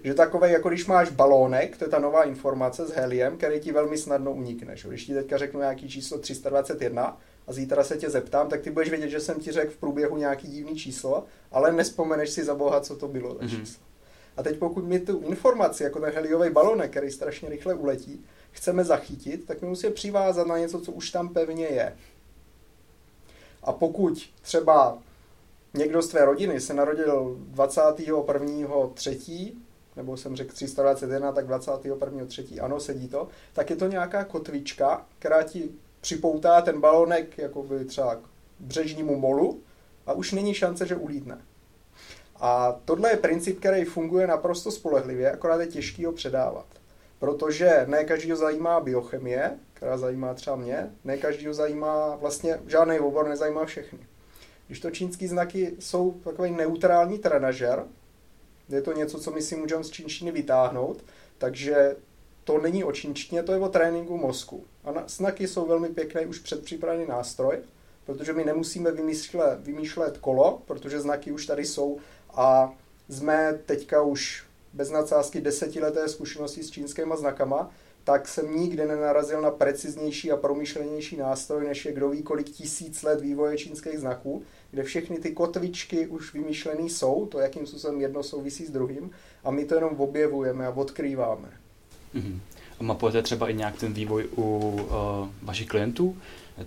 [0.03, 3.71] Že takové, jako když máš balónek, to je ta nová informace s heliem, který ti
[3.71, 4.77] velmi snadno unikne.
[4.77, 4.87] Že?
[4.87, 8.89] Když ti teďka řeknu nějaký číslo 321 a zítra se tě zeptám, tak ty budeš
[8.89, 12.81] vědět, že jsem ti řekl v průběhu nějaký divný číslo, ale nespomeneš si za boha,
[12.81, 13.59] co to bylo za mm-hmm.
[13.59, 13.83] číslo.
[14.37, 18.83] A teď pokud mi tu informaci, jako ten heliový balonek, který strašně rychle uletí, chceme
[18.83, 21.95] zachytit, tak my musíme přivázat na něco, co už tam pevně je.
[23.63, 24.97] A pokud třeba
[25.77, 28.17] někdo z tvé rodiny se narodil 21.
[28.93, 29.53] 3.,
[29.95, 32.25] nebo jsem řekl 321, tak 21.
[32.25, 32.59] 3.
[32.59, 35.69] ano, sedí to, tak je to nějaká kotvička, která ti
[36.01, 38.19] připoutá ten balonek jakoby třeba k
[38.59, 39.61] břežnímu molu
[40.05, 41.41] a už není šance, že ulítne.
[42.35, 46.65] A tohle je princip, který funguje naprosto spolehlivě, akorát je těžký ho předávat.
[47.19, 53.27] Protože ne každýho zajímá biochemie, která zajímá třeba mě, ne každýho zajímá, vlastně žádný obor
[53.29, 53.99] nezajímá všechny.
[54.67, 57.85] Když to čínský znaky jsou takový neutrální trenažer,
[58.69, 61.03] je to něco, co my si můžeme z čínštiny vytáhnout,
[61.37, 61.95] takže
[62.43, 64.65] to není o čínštině, to je o tréninku mozku.
[64.83, 67.57] A na, znaky jsou velmi pěkný už předpřipravený nástroj,
[68.05, 71.97] protože my nemusíme vymýšlet, vymýšlet kolo, protože znaky už tady jsou
[72.33, 72.73] a
[73.09, 77.71] jsme teďka už bez nadsázky desetileté zkušenosti s čínskýma znakama,
[78.05, 83.03] tak jsem nikdy nenarazil na preciznější a promyšlenější nástroj, než je kdo ví kolik tisíc
[83.03, 88.23] let vývoje čínských znaků, kde všechny ty kotvičky už vymýšlené jsou, to jakým způsobem jedno
[88.23, 89.11] souvisí s druhým,
[89.43, 91.51] a my to jenom objevujeme a odkrýváme.
[92.15, 92.39] Mm-hmm.
[92.79, 96.17] Mapujete třeba i nějak ten vývoj u uh, vašich klientů?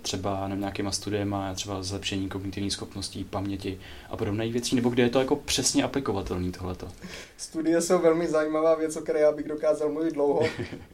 [0.01, 5.09] třeba nevím, nějakýma studiema, třeba zlepšení kognitivních schopností, paměti a podobné věcí, nebo kde je
[5.09, 6.87] to jako přesně aplikovatelný tohleto?
[7.37, 10.41] Studie jsou velmi zajímavá věc, o které já bych dokázal mluvit dlouho.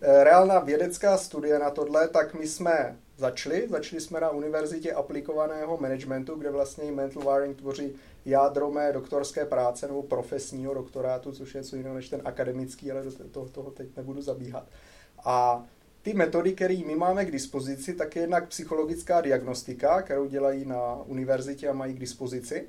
[0.01, 3.67] Eh, reálná vědecká studie na tohle, tak my jsme začali.
[3.69, 7.93] Začali jsme na univerzitě aplikovaného managementu, kde vlastně mental wiring tvoří
[8.25, 13.04] jádro mé doktorské práce nebo profesního doktorátu, což je něco jiného než ten akademický, ale
[13.04, 14.65] do toho, toho teď nebudu zabíhat.
[15.26, 15.66] A
[16.02, 20.96] ty metody, které my máme k dispozici, tak je jednak psychologická diagnostika, kterou dělají na
[21.06, 22.68] univerzitě a mají k dispozici.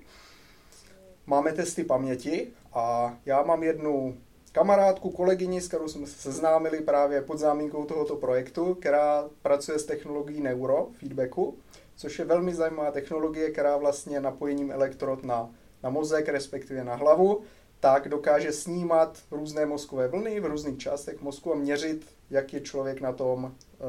[1.26, 4.16] Máme testy paměti a já mám jednu
[4.52, 9.84] kamarádku, kolegyni, s kterou jsme se seznámili právě pod zámínkou tohoto projektu, která pracuje s
[9.84, 11.58] technologií neurofeedbacku,
[11.96, 15.50] což je velmi zajímavá technologie, která vlastně napojením elektrod na,
[15.82, 17.40] na mozek, respektive na hlavu,
[17.80, 23.00] tak dokáže snímat různé mozkové vlny v různých částech mozku a měřit, jak je člověk
[23.00, 23.52] na tom.
[23.80, 23.84] Eh,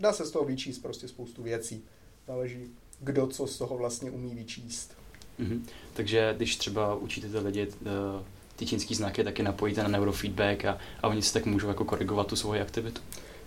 [0.00, 1.84] dá se z toho vyčíst prostě spoustu věcí.
[2.26, 4.96] Záleží, kdo co z toho vlastně umí vyčíst.
[5.40, 5.60] Mm-hmm.
[5.94, 7.72] Takže když třeba učíte ty lidi uh,
[8.56, 12.26] ty čínský znaky, taky napojíte na neurofeedback a, a oni si tak můžou jako korigovat
[12.26, 13.00] tu svoji aktivitu?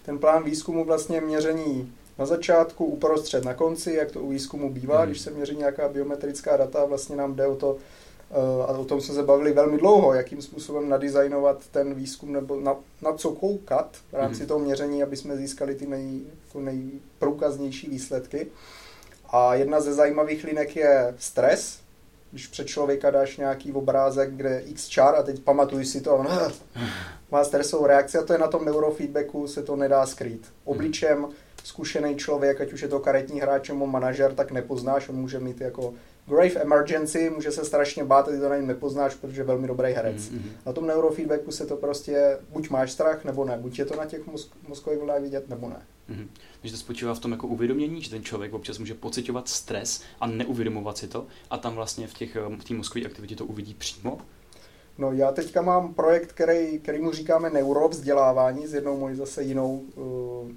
[0.03, 4.97] ten plán výzkumu vlastně měření na začátku, uprostřed, na konci, jak to u výzkumu bývá,
[4.99, 5.10] hmm.
[5.10, 8.03] když se měří nějaká biometrická data, vlastně nám jde o to, eh,
[8.67, 12.76] a o tom jsme se bavili velmi dlouho, jakým způsobem nadizajnovat ten výzkum nebo na,
[13.02, 14.48] na co koukat v rámci hmm.
[14.48, 18.48] toho měření, aby jsme získali ty nej, jako nejprůkaznější výsledky.
[19.30, 21.80] A jedna ze zajímavých linek je stres,
[22.32, 26.13] když před člověka dáš nějaký obrázek, kde x čar a teď pamatuj si to a
[26.13, 26.28] on
[27.32, 30.48] má stresovou reakci a to je na tom neurofeedbacku, se to nedá skrýt.
[30.65, 31.28] Obličem
[31.63, 35.62] zkušený člověk, ať už je to karetní hráč nebo manažer, tak nepoznáš, on může mít
[35.62, 35.93] jako
[36.28, 39.94] grave emergency, může se strašně bát, ty to na něm nepoznáš, protože je velmi dobrý
[39.94, 40.16] herec.
[40.16, 40.42] Mm-hmm.
[40.66, 43.58] Na tom neurofeedbacku se to prostě, buď máš strach, nebo ne.
[43.58, 45.82] Buď je to na těch mozk- mozkových vlnách vidět, nebo ne.
[46.10, 46.28] Mm-hmm.
[46.62, 50.28] Takže to spočívá v tom jako uvědomění, že ten člověk občas může pocitovat stres a
[50.28, 54.18] neuvědomovat si to a tam vlastně v těch v té mozkové aktivitě to uvidí přímo.
[54.98, 59.84] No já teďka mám projekt, který, který mu říkáme neurovzdělávání s jednou mojí zase jinou
[59.96, 60.52] uh,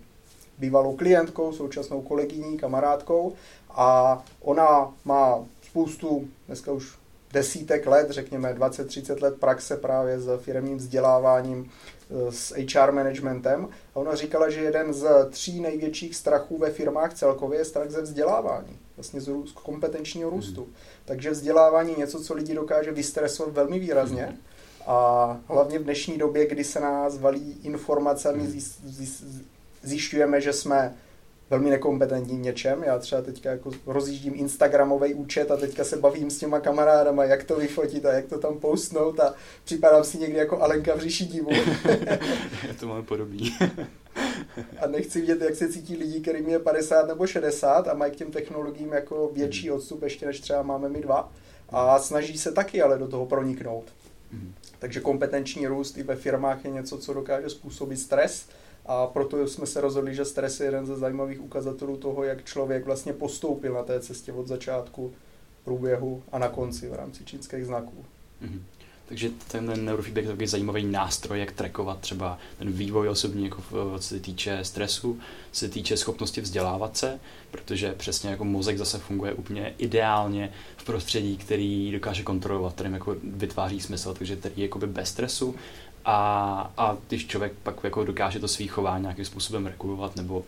[0.58, 3.32] bývalou klientkou, současnou kolegyní, kamarádkou
[3.70, 5.44] a ona má
[5.76, 6.94] spoustu, dneska už
[7.32, 11.70] desítek let, řekněme 20-30 let praxe právě s firmním vzděláváním,
[12.10, 13.68] eh, s HR managementem.
[13.94, 18.02] A ona říkala, že jeden z tří největších strachů ve firmách celkově je strach ze
[18.02, 20.60] vzdělávání, vlastně z kompetenčního růstu.
[20.60, 20.72] Mm.
[21.04, 24.26] Takže vzdělávání je něco, co lidi dokáže vystresovat velmi výrazně.
[24.30, 24.36] Mm.
[24.86, 28.60] A hlavně v dnešní době, kdy se nás valí informacemi, mm
[29.82, 30.94] zjišťujeme, že jsme
[31.50, 32.82] velmi nekompetentní v něčem.
[32.82, 37.44] Já třeba teďka jako rozjíždím Instagramový účet a teďka se bavím s těma kamarádama, jak
[37.44, 41.24] to vyfotit a jak to tam postnout a připadám si někdy jako Alenka v říši
[41.24, 41.50] divu.
[42.80, 43.56] to máme podobný.
[44.80, 48.16] a nechci vidět, jak se cítí lidi, kterým je 50 nebo 60 a mají k
[48.16, 49.76] těm technologiím jako větší hmm.
[49.76, 51.32] odstup ještě než třeba máme my dva.
[51.68, 53.84] A snaží se taky ale do toho proniknout.
[54.32, 54.54] Mm.
[54.78, 58.46] Takže kompetenční růst i ve firmách je něco, co dokáže způsobit stres
[58.88, 62.84] a proto jsme se rozhodli, že stres je jeden ze zajímavých ukazatelů toho, jak člověk
[62.84, 65.12] vlastně postoupil na té cestě od začátku,
[65.64, 68.04] průběhu a na konci v rámci čínských znaků.
[68.42, 68.60] Mm-hmm.
[69.08, 73.62] Takže ten neurofeedback je takový zajímavý nástroj, jak trackovat třeba ten vývoj osobní, jako
[73.98, 75.20] co se týče stresu,
[75.52, 77.20] co se týče schopnosti vzdělávat se,
[77.50, 80.52] protože přesně jako mozek zase funguje úplně ideálně
[80.86, 85.54] prostředí, který dokáže kontrolovat, kterým jako vytváří smysl, takže který je bez stresu
[86.04, 90.44] a, a když člověk pak jako dokáže to svý chování nějakým způsobem regulovat nebo,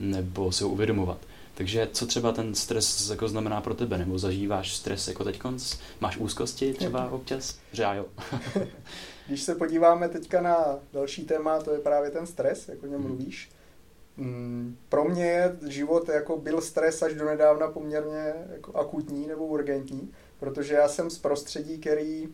[0.00, 1.18] nebo se ho uvědomovat.
[1.54, 3.98] Takže co třeba ten stres jako znamená pro tebe?
[3.98, 5.40] Nebo zažíváš stres jako teď?
[6.00, 7.58] Máš úzkosti třeba občas?
[7.72, 8.06] Že jo.
[9.26, 10.56] Když se podíváme teďka na
[10.92, 13.06] další téma, to je právě ten stres, jak o něm hmm.
[13.06, 13.50] mluvíš.
[14.16, 19.46] Mm, pro mě je život jako byl stres až do nedávna poměrně jako akutní nebo
[19.46, 22.28] urgentní, protože já jsem z prostředí, který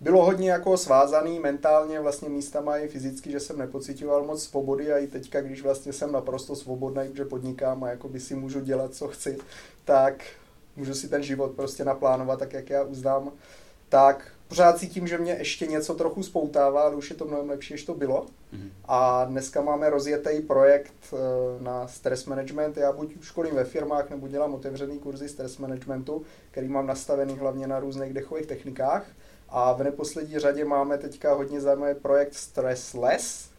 [0.00, 4.98] bylo hodně jako svázaný mentálně, vlastně místama i fyzicky, že jsem nepocitoval moc svobody a
[4.98, 8.94] i teďka, když vlastně jsem naprosto svobodný, že podnikám a jako by si můžu dělat,
[8.94, 9.38] co chci,
[9.84, 10.24] tak
[10.76, 13.32] můžu si ten život prostě naplánovat tak, jak já uznám,
[13.88, 17.74] tak pořád cítím, že mě ještě něco trochu spoutává, ale už je to mnohem lepší,
[17.74, 18.26] než to bylo.
[18.26, 18.70] Mm-hmm.
[18.84, 21.16] A dneska máme rozjetý projekt eh,
[21.62, 22.76] na stress management.
[22.76, 27.66] Já buď školím ve firmách, nebo dělám otevřený kurzy stress managementu, který mám nastavený hlavně
[27.66, 29.06] na různých dechových technikách.
[29.48, 33.49] A v neposlední řadě máme teďka hodně zajímavý projekt Stressless,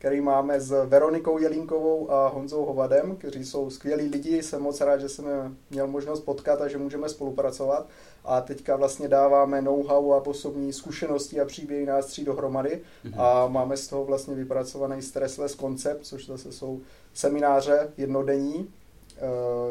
[0.00, 4.42] který máme s Veronikou Jelinkovou a Honzou Hovadem, kteří jsou skvělí lidi.
[4.42, 7.86] Jsem moc rád, že jsem měl možnost potkat a že můžeme spolupracovat.
[8.24, 12.80] A teďka vlastně dáváme know-how a osobní zkušenosti a příběhy nás tří dohromady.
[13.04, 13.20] Mm-hmm.
[13.20, 16.80] A máme z toho vlastně vypracovaný Stressless koncept, což zase jsou
[17.14, 18.68] semináře jednodenní,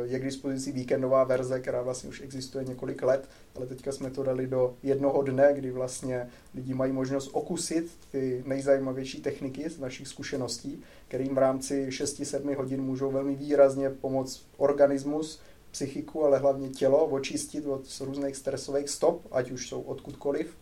[0.04, 4.24] je k dispozici víkendová verze, která vlastně už existuje několik let, ale teďka jsme to
[4.24, 10.08] dali do jednoho dne, kdy vlastně lidi mají možnost okusit ty nejzajímavější techniky z našich
[10.08, 15.40] zkušeností, kterým v rámci 6-7 hodin můžou velmi výrazně pomoct organismus,
[15.72, 20.58] psychiku, ale hlavně tělo očistit od různých stresových stop, ať už jsou odkudkoliv,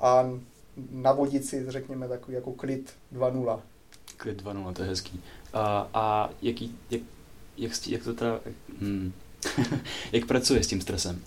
[0.00, 0.30] a
[0.90, 3.60] navodit si, řekněme, takový jako klid 2.0.
[4.16, 5.22] Klid 2.0, to je hezký.
[5.52, 7.02] A, a jaký, jak,
[7.56, 8.40] jak, jak to teda,
[8.80, 9.12] hmm.
[10.12, 11.22] jak pracuje s tím stresem?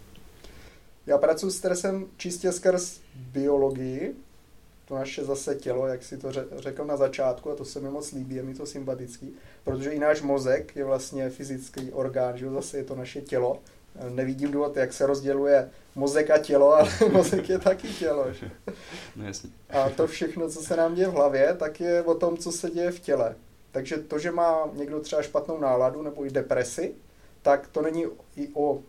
[1.07, 4.15] Já pracuji s stresem čistě skrz biologii,
[4.87, 8.11] to naše zase tělo, jak si to řekl na začátku, a to se mi moc
[8.11, 9.33] líbí, je mi to sympatický,
[9.63, 13.59] protože i náš mozek je vlastně fyzický orgán, že zase je to naše tělo.
[14.09, 18.33] Nevidím důvod, jak se rozděluje mozek a tělo, ale mozek je taky tělo.
[18.33, 18.51] Že?
[19.15, 19.49] No jasně.
[19.69, 22.69] A to všechno, co se nám děje v hlavě, tak je o tom, co se
[22.69, 23.35] děje v těle.
[23.75, 26.95] Takže to, že má někdo třeba špatnou náladu nebo i depresi,
[27.41, 28.79] tak to není i o,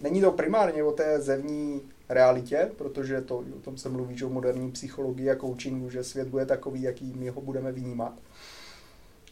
[0.00, 4.28] není to primárně o té zevní realitě, protože to, o tom se mluví, že o
[4.28, 8.12] moderní psychologii a coachingu, že svět bude takový, jaký my ho budeme vnímat.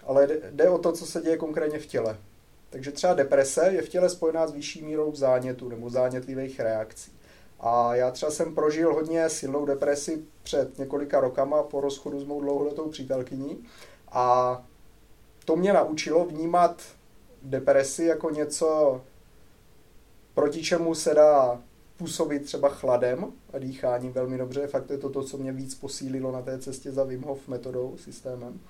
[0.06, 2.18] ale jde o to, co se děje konkrétně v těle.
[2.70, 7.12] Takže třeba deprese je v těle spojená s vyšší mírou zánětu nebo zánětlivých reakcí.
[7.60, 12.40] A já třeba jsem prožil hodně silnou depresi před několika rokama po rozchodu s mou
[12.40, 13.64] dlouholetou přítelkyní
[14.12, 14.64] a
[15.48, 16.82] to mě naučilo vnímat
[17.42, 19.00] depresi jako něco,
[20.34, 21.60] proti čemu se dá
[21.96, 24.66] působit třeba chladem a dýcháním velmi dobře.
[24.66, 27.96] Fakt je to to, co mě víc posílilo na té cestě za Wim Hof metodou,
[27.96, 28.60] systémem.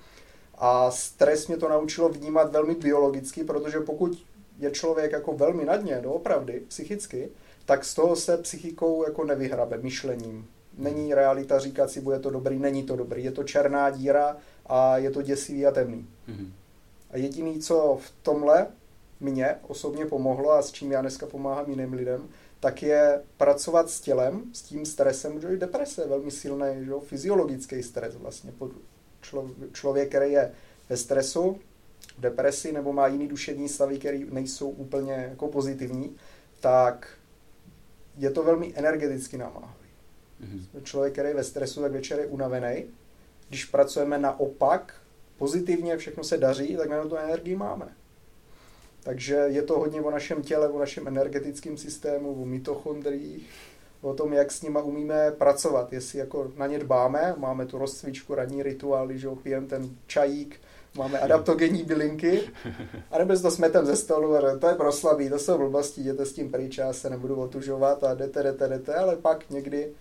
[0.57, 4.23] A stres mě to naučilo vnímat velmi biologicky, protože pokud
[4.59, 7.29] je člověk jako velmi na dně, doopravdy, psychicky,
[7.65, 10.47] tak z toho se psychikou jako nevyhrabe myšlením.
[10.77, 13.23] Není realita říkat si, bude to dobrý, není to dobrý.
[13.23, 16.07] Je to černá díra a je to děsivý a temný.
[16.29, 16.51] Mm-hmm.
[17.11, 18.67] A jediný, co v tomhle
[19.19, 24.01] mě osobně pomohlo a s čím já dneska pomáhám jiným lidem, tak je pracovat s
[24.01, 28.53] tělem, s tím stresem, že deprese je velmi silný, že fyziologický stres vlastně.
[29.71, 30.51] Člověk, který je
[30.89, 31.57] ve stresu,
[32.17, 36.15] v depresi nebo má jiný duševní stavy, které nejsou úplně jako pozitivní,
[36.59, 37.07] tak
[38.17, 39.89] je to velmi energeticky namáhavý.
[40.41, 40.83] Mm-hmm.
[40.83, 42.85] Člověk, který je ve stresu, tak večer je unavený.
[43.49, 44.93] Když pracujeme naopak,
[45.39, 47.87] pozitivně, všechno se daří, tak na tu energii máme.
[49.03, 53.49] Takže je to hodně o našem těle, o našem energetickém systému, o mitochondriích,
[54.01, 58.35] o tom, jak s nima umíme pracovat, jestli jako na ně dbáme, máme tu rozcvičku,
[58.35, 60.59] ranní rituály, že pijeme ten čajík,
[60.97, 62.41] máme adaptogenní bylinky,
[63.11, 66.33] a nebo to smetem ze stolu, a to je proslabý, to jsou blbosti, jděte s
[66.33, 69.93] tím pryč, já se nebudu otužovat a jdete, jdete, jdete, ale pak někdy,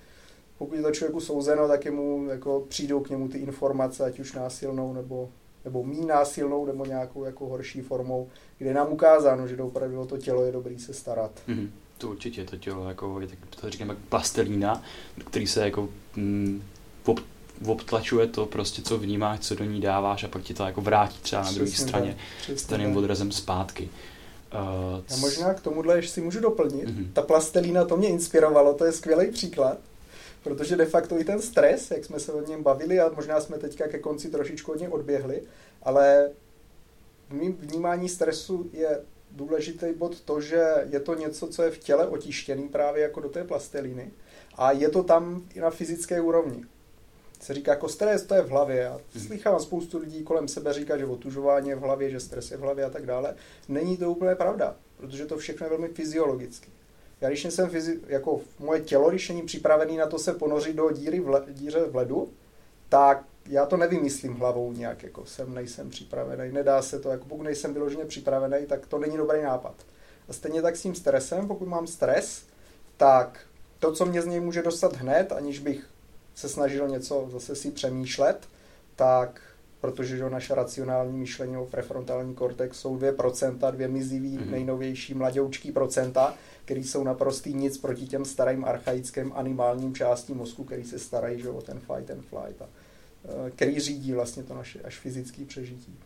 [0.59, 4.33] pokud je to člověku souzeno, tak mu jako přijdou k němu ty informace, ať už
[4.33, 5.29] násilnou nebo
[5.65, 10.07] nebo mý násilnou, nebo nějakou jako horší formou, kde je nám ukázáno, že opravdu o
[10.07, 11.31] to tělo je dobrý se starat.
[11.49, 11.69] Mm-hmm.
[11.99, 14.83] To určitě, to tělo jako, je tak, to říkáme plastelína,
[15.31, 16.63] který se jako mm,
[17.05, 17.21] ob,
[17.67, 21.19] obtlačuje to prostě, co vnímáš, co do ní dáváš a pak ti to jako vrátí
[21.23, 22.17] třeba na druhé straně
[22.55, 23.89] s tím odrazem zpátky.
[24.55, 26.89] Uh, Já možná k tomuhle ještě si můžu doplnit.
[26.89, 27.07] Mm-hmm.
[27.13, 29.79] Ta plastelína, to mě inspirovalo, to je skvělý příklad
[30.49, 33.59] protože de facto i ten stres, jak jsme se o něm bavili a možná jsme
[33.59, 35.43] teďka ke konci trošičku od něj odběhli,
[35.83, 36.31] ale
[37.29, 41.79] v mým vnímání stresu je důležitý bod to, že je to něco, co je v
[41.79, 44.11] těle otištěný právě jako do té plastelíny
[44.55, 46.65] a je to tam i na fyzické úrovni.
[47.41, 48.89] Se říká jako stres, to je v hlavě.
[48.89, 49.27] A mhm.
[49.27, 52.61] slychám spoustu lidí kolem sebe říkat, že otužování je v hlavě, že stres je v
[52.61, 53.35] hlavě a tak dále.
[53.69, 56.71] Není to úplně pravda, protože to všechno je velmi fyziologicky.
[57.21, 60.91] Já když jsem fyzi- jako moje tělo, když není připravený na to se ponořit do
[60.91, 62.29] díry v le- díře v ledu,
[62.89, 67.43] tak já to nevymyslím hlavou nějak, jako jsem, nejsem připravený, nedá se to, jako pokud
[67.43, 69.75] nejsem vyloženě připravený, tak to není dobrý nápad.
[70.29, 72.43] A stejně tak s tím stresem, pokud mám stres,
[72.97, 73.41] tak
[73.79, 75.87] to, co mě z něj může dostat hned, aniž bych
[76.35, 78.49] se snažil něco zase si přemýšlet,
[78.97, 79.41] tak
[79.81, 84.51] protože že naše racionální myšlení o prefrontální kortex jsou 2%, dvě mizivý, mm-hmm.
[84.51, 86.35] nejnovější mladoučký procenta,
[86.69, 91.49] který jsou naprostý nic proti těm starým archaickým animálním částím mozku, který se starají že,
[91.49, 92.69] o ten fight and flight a
[93.47, 95.99] e, který řídí vlastně to naše až fyzické přežití.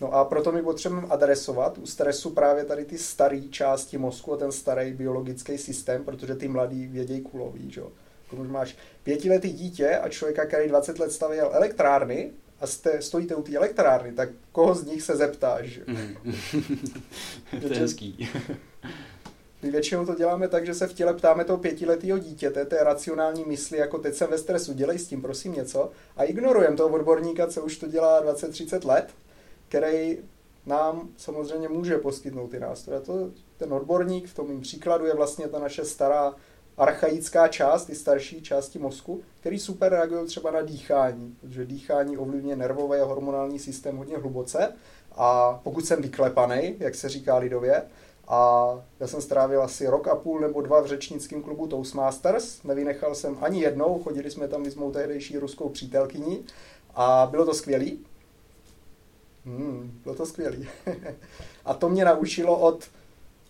[0.00, 4.36] No a proto my potřebujeme adresovat u stresu právě tady ty staré části mozku a
[4.36, 7.82] ten starý biologický systém, protože ty mladí vědějí kulový, že?
[8.30, 13.42] Když máš pětiletý dítě a člověka, který 20 let stavěl elektrárny, a jste, stojíte u
[13.42, 15.80] té elektrárny, tak koho z nich se zeptáš?
[15.86, 16.14] Mm.
[17.60, 18.28] to je hezký.
[19.62, 23.44] My většinou to děláme tak, že se v těle ptáme toho pětiletého dítěte, té racionální
[23.44, 27.46] mysli, jako teď jsem ve stresu, dělej s tím prosím něco a ignorujeme toho odborníka,
[27.46, 29.08] co už to dělá 20-30 let,
[29.68, 30.18] který
[30.66, 33.00] nám samozřejmě může poskytnout ty nástroje.
[33.00, 36.34] To, ten odborník v tom mým příkladu je vlastně ta naše stará
[36.76, 42.56] archaická část, ty starší části mozku, který super reagují třeba na dýchání, protože dýchání ovlivňuje
[42.56, 44.72] nervový a hormonální systém hodně hluboce
[45.12, 47.82] a pokud jsem vyklepaný, jak se říká lidově,
[48.28, 52.62] a já jsem strávil asi rok a půl nebo dva v řečnickém klubu Toastmasters.
[52.62, 56.44] Nevynechal jsem ani jednou, chodili jsme tam s mou tehdejší ruskou přítelkyní
[56.94, 57.98] a bylo to skvělý.
[59.44, 60.68] Hmm, bylo to skvělý.
[61.64, 62.84] a to mě naučilo od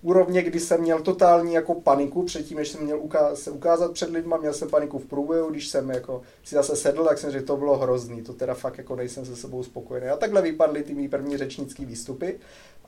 [0.03, 4.11] úrovně, kdy jsem měl totální jako paniku předtím, než jsem měl uká- se ukázat před
[4.11, 7.47] lidma, měl jsem paniku v průběhu, když jsem jako si zase sedl, tak jsem řekl,
[7.47, 10.09] to bylo hrozný, to teda fakt jako nejsem se sebou spokojený.
[10.09, 12.41] A takhle vypadly ty mý první řečnické výstupy,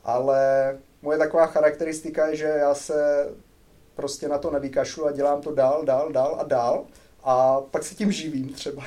[0.03, 3.29] ale moje taková charakteristika je, že já se
[3.95, 6.85] prostě na to nevykašlu a dělám to dál, dál, dál a dál
[7.23, 8.83] a pak se tím živím třeba.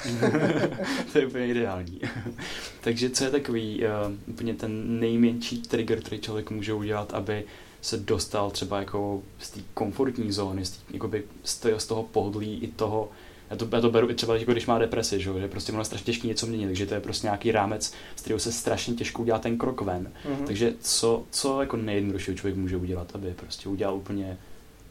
[1.13, 2.01] to je úplně ideální.
[2.81, 7.45] Takže co je takový uh, úplně ten nejmenší trigger, který člověk může udělat, aby
[7.81, 13.09] se dostal třeba jako z té komfortní zóny, z, tý, z toho pohodlí i toho,
[13.55, 15.85] Já to, já to beru i třeba, jako když má depresi, že, že prostě ono
[15.85, 19.23] strašně těžké něco měnit, takže to je prostě nějaký rámec, z kterého se strašně těžko
[19.23, 20.13] udělá ten krok ven.
[20.25, 20.47] Mm-hmm.
[20.47, 24.39] Takže co, co jako nejjednodušší člověk může udělat, aby prostě udělal úplně,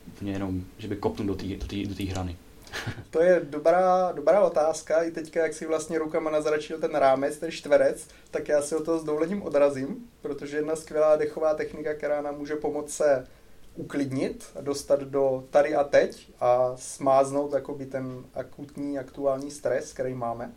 [0.07, 2.38] úplně jenom, že by kopnul do té do do hrany.
[3.09, 5.03] To je dobrá, dobrá otázka.
[5.03, 8.84] I teďka, jak si vlastně rukama nazračil ten rámec, ten čtverec, tak já si o
[8.84, 13.28] to s dovolením odrazím, protože jedna skvělá dechová technika, která nám může pomoct se
[13.76, 20.51] uklidnit dostat do tady a teď a smáznout jakoby ten akutní, aktuální stres, který máme.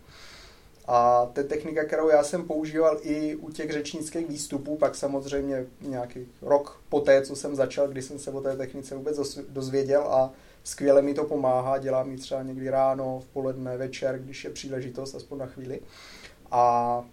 [0.88, 6.28] A je technika, kterou já jsem používal i u těch řečnických výstupů, pak samozřejmě nějaký
[6.42, 10.32] rok poté, co jsem začal, kdy jsem se o té technice vůbec dozvěděl a
[10.64, 15.14] skvěle mi to pomáhá, dělám ji třeba někdy ráno, v poledne, večer, když je příležitost,
[15.14, 15.80] aspoň na chvíli.
[16.50, 17.04] A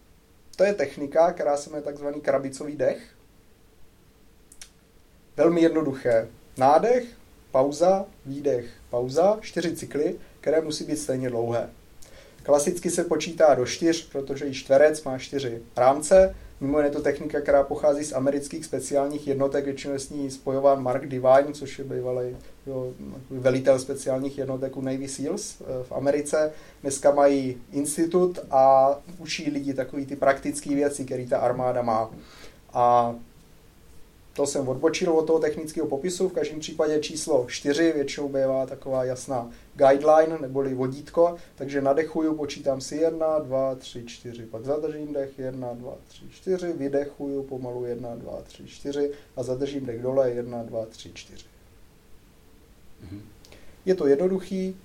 [0.55, 3.12] to je technika, která se jmenuje takzvaný krabicový dech.
[5.37, 6.27] Velmi jednoduché.
[6.57, 7.03] Nádech,
[7.51, 11.69] pauza, výdech, pauza, čtyři cykly, které musí být stejně dlouhé.
[12.43, 16.35] Klasicky se počítá do čtyř, protože i čtverec má čtyři rámce.
[16.61, 20.83] Mimo jiné to technika, která pochází z amerických speciálních jednotek, většinou je s ní spojován
[20.83, 22.93] Mark Divine, což je bývalý jo,
[23.29, 26.51] velitel speciálních jednotek u Navy SEALs eh, v Americe.
[26.81, 32.11] Dneska mají institut a učí lidi takové ty praktické věci, které ta armáda má.
[32.73, 33.15] A
[34.33, 39.03] to jsem odbočil od toho technického popisu, v každém případě číslo 4 většinou bývá taková
[39.03, 45.39] jasná guideline neboli vodítko, takže nadechuju, počítám si 1, 2, 3, 4, pak zadržím dech
[45.39, 50.63] 1, 2, 3, 4, vydechuju pomalu 1, 2, 3, 4 a zadržím dech dole 1,
[50.63, 51.45] 2, 3, 4.
[53.03, 53.19] Mm-hmm.
[53.85, 54.77] Je to jednoduchý,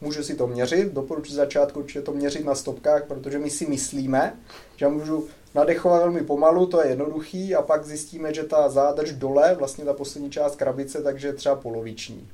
[0.00, 4.36] můžu si to měřit, doporučuji začátku určitě to měřit na stopkách, protože my si myslíme,
[4.76, 9.54] že můžu nadechovat velmi pomalu, to je jednoduchý a pak zjistíme, že ta zádrž dole,
[9.54, 12.28] vlastně ta poslední část krabice, takže je třeba poloviční.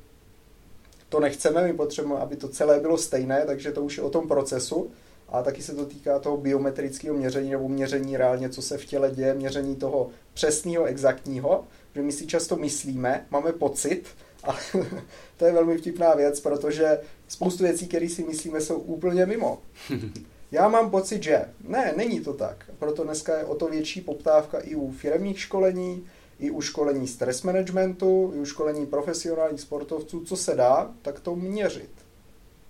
[1.08, 4.28] To nechceme, my potřebujeme, aby to celé bylo stejné, takže to už je o tom
[4.28, 4.90] procesu
[5.28, 9.10] a taky se to týká toho biometrického měření nebo měření reálně, co se v těle
[9.10, 11.64] děje, měření toho přesného, exaktního,
[11.94, 14.04] že my si často myslíme, máme pocit,
[14.44, 14.56] a
[15.36, 16.98] to je velmi vtipná věc, protože
[17.28, 19.58] spoustu věcí, které si myslíme, jsou úplně mimo.
[20.50, 22.70] Já mám pocit, že ne, není to tak.
[22.78, 26.06] Proto dneska je o to větší poptávka i u firmních školení,
[26.38, 31.36] i u školení stres managementu, i u školení profesionálních sportovců, co se dá, tak to
[31.36, 31.90] měřit.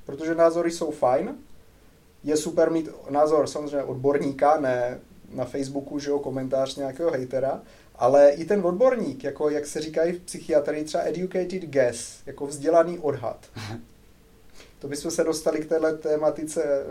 [0.07, 1.35] Protože názory jsou fajn,
[2.25, 5.01] je super mít názor samozřejmě odborníka, ne
[5.35, 7.63] na Facebooku, že jo, komentář nějakého hejtera,
[7.97, 12.99] ale i ten odborník, jako jak se říkají v psychiatrii, třeba educated guess, jako vzdělaný
[12.99, 13.47] odhad.
[14.79, 16.85] To bychom se dostali k téhle tématice eh,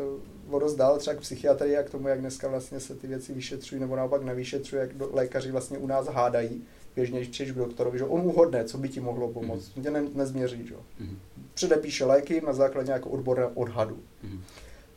[0.49, 3.33] o dost dál, třeba k psychiatrii a k tomu, jak dneska vlastně se ty věci
[3.33, 6.63] vyšetřují, nebo naopak nevyšetřují, jak do, lékaři vlastně u nás hádají,
[6.95, 9.75] běžně, když přijdeš k doktorovi, že on uhodne, co by ti mohlo pomoct.
[9.75, 9.83] Mm.
[9.83, 10.75] Tě ne, nezměří, že?
[10.99, 11.19] Mm.
[11.53, 13.99] Předepíše léky na základě nějakého odborného odhadu.
[14.23, 14.41] Mm.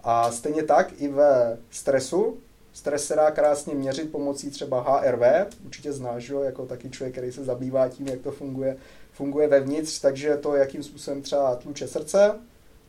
[0.04, 2.38] A stejně tak i ve stresu,
[2.72, 7.32] Stres se dá krásně měřit pomocí třeba HRV, určitě znáš, jo, jako taky člověk, který
[7.32, 8.76] se zabývá tím, jak to funguje,
[9.12, 12.34] funguje vevnitř, takže to, jakým způsobem třeba tluče srdce,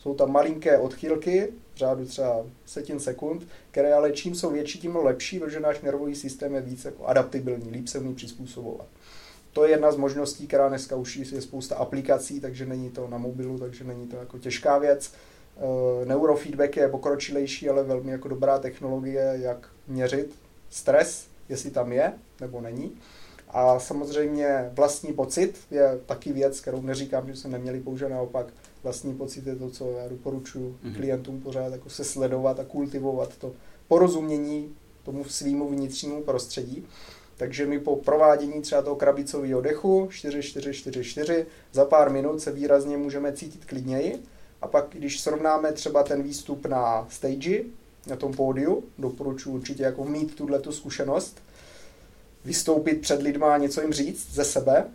[0.01, 4.95] jsou tam malinké odchylky, v řádu třeba setin sekund, které ale čím jsou větší, tím
[4.95, 8.87] lepší, protože náš nervový systém je víc jako adaptibilní, líp se umí přizpůsobovat.
[9.53, 13.17] To je jedna z možností, která dneska už je spousta aplikací, takže není to na
[13.17, 15.11] mobilu, takže není to jako těžká věc.
[15.57, 20.35] Eh, neurofeedback je pokročilejší, ale velmi jako dobrá technologie, jak měřit
[20.69, 22.91] stres, jestli tam je nebo není.
[23.49, 28.47] A samozřejmě vlastní pocit je taky věc, kterou neříkám, že se neměli použít, naopak
[28.83, 30.95] vlastní pocit je to, co já doporučuji mm-hmm.
[30.95, 33.53] klientům pořád jako se sledovat a kultivovat to
[33.87, 36.85] porozumění tomu svýmu vnitřnímu prostředí.
[37.37, 43.33] Takže my po provádění třeba toho krabicového dechu 4-4-4-4 za pár minut se výrazně můžeme
[43.33, 44.19] cítit klidněji
[44.61, 47.63] a pak, když srovnáme třeba ten výstup na stage,
[48.07, 51.41] na tom pódiu, doporučuji určitě jako mít tuhle tu zkušenost,
[52.45, 54.85] vystoupit před lidma a něco jim říct ze sebe,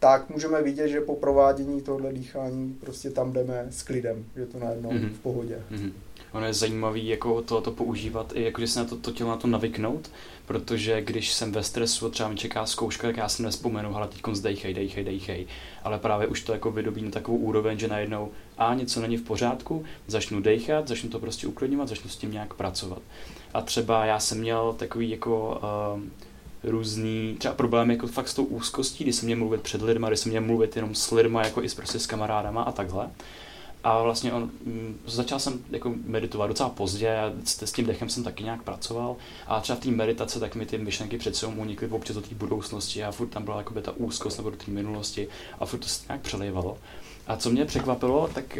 [0.00, 4.58] tak můžeme vidět, že po provádění tohle dýchání prostě tam jdeme s klidem, že to
[4.58, 5.12] najednou mm-hmm.
[5.12, 5.58] v pohodě.
[5.72, 5.92] Mm-hmm
[6.32, 9.30] ono je zajímavý jako to, to používat i jako, že se na to, to tělo
[9.30, 10.10] na to navyknout,
[10.46, 14.20] protože když jsem ve stresu, třeba mi čeká zkouška, tak já si nespomenu, ale teď
[14.32, 15.46] zdejchej, dejchej, dejchej.
[15.84, 19.22] Ale právě už to jako vydobí na takovou úroveň, že najednou a něco není v
[19.22, 23.02] pořádku, začnu dechat, začnu to prostě uklidňovat, začnu s tím nějak pracovat.
[23.54, 25.60] A třeba já jsem měl takový jako
[25.94, 26.00] uh,
[26.62, 30.16] různý třeba problémy jako fakt s tou úzkostí, kdy jsem měl mluvit před lidma, kdy
[30.16, 33.10] jsem měl mluvit jenom s lidma, jako i s, prostě s kamarádama a takhle.
[33.84, 38.08] A vlastně on, mm, začal jsem jako meditovat docela pozdě a s, s tím dechem
[38.08, 39.16] jsem taky nějak pracoval.
[39.46, 42.34] A třeba v té meditace tak mi ty myšlenky před sebou unikly občas do té
[42.34, 45.28] budoucnosti a furt tam byla jakoby ta úzkost nebo do té minulosti
[45.60, 46.78] a furt to se nějak přelejvalo.
[47.30, 48.58] A co mě překvapilo, tak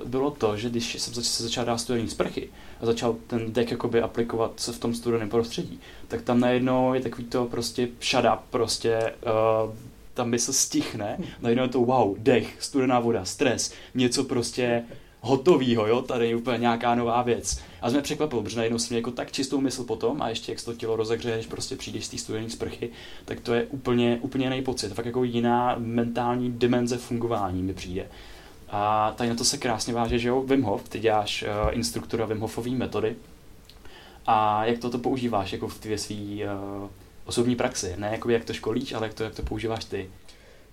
[0.00, 2.48] uh, bylo to, že když jsem se začal dát studený sprchy
[2.80, 7.00] a začal ten dek jakoby aplikovat se v tom studeném prostředí, tak tam najednou je
[7.00, 9.12] takový to prostě shut up, prostě
[9.66, 9.74] uh,
[10.14, 14.84] tam mysl stichne, najednou je to wow, dech, studená voda, stres, něco prostě
[15.20, 17.60] hotovýho, jo, tady je úplně nějaká nová věc.
[17.84, 20.58] A jsme překvapili, protože najednou jsem měl jako tak čistou mysl potom a ještě jak
[20.58, 22.90] se to tělo rozehřeje, když prostě přijdeš z té studené sprchy,
[23.24, 24.94] tak to je úplně, úplně jiný pocit.
[24.94, 28.08] Fakt jako jiná mentální dimenze fungování mi přijde.
[28.68, 32.26] A tady na to se krásně váže, že jo, Wim Hof, ty děláš uh, instruktora
[32.26, 33.16] Wim Hofový metody.
[34.26, 36.88] A jak toto používáš jako v tvě svý uh,
[37.24, 37.94] osobní praxi?
[37.98, 40.10] Ne jako jak to školíš, ale jak to, jak to používáš ty?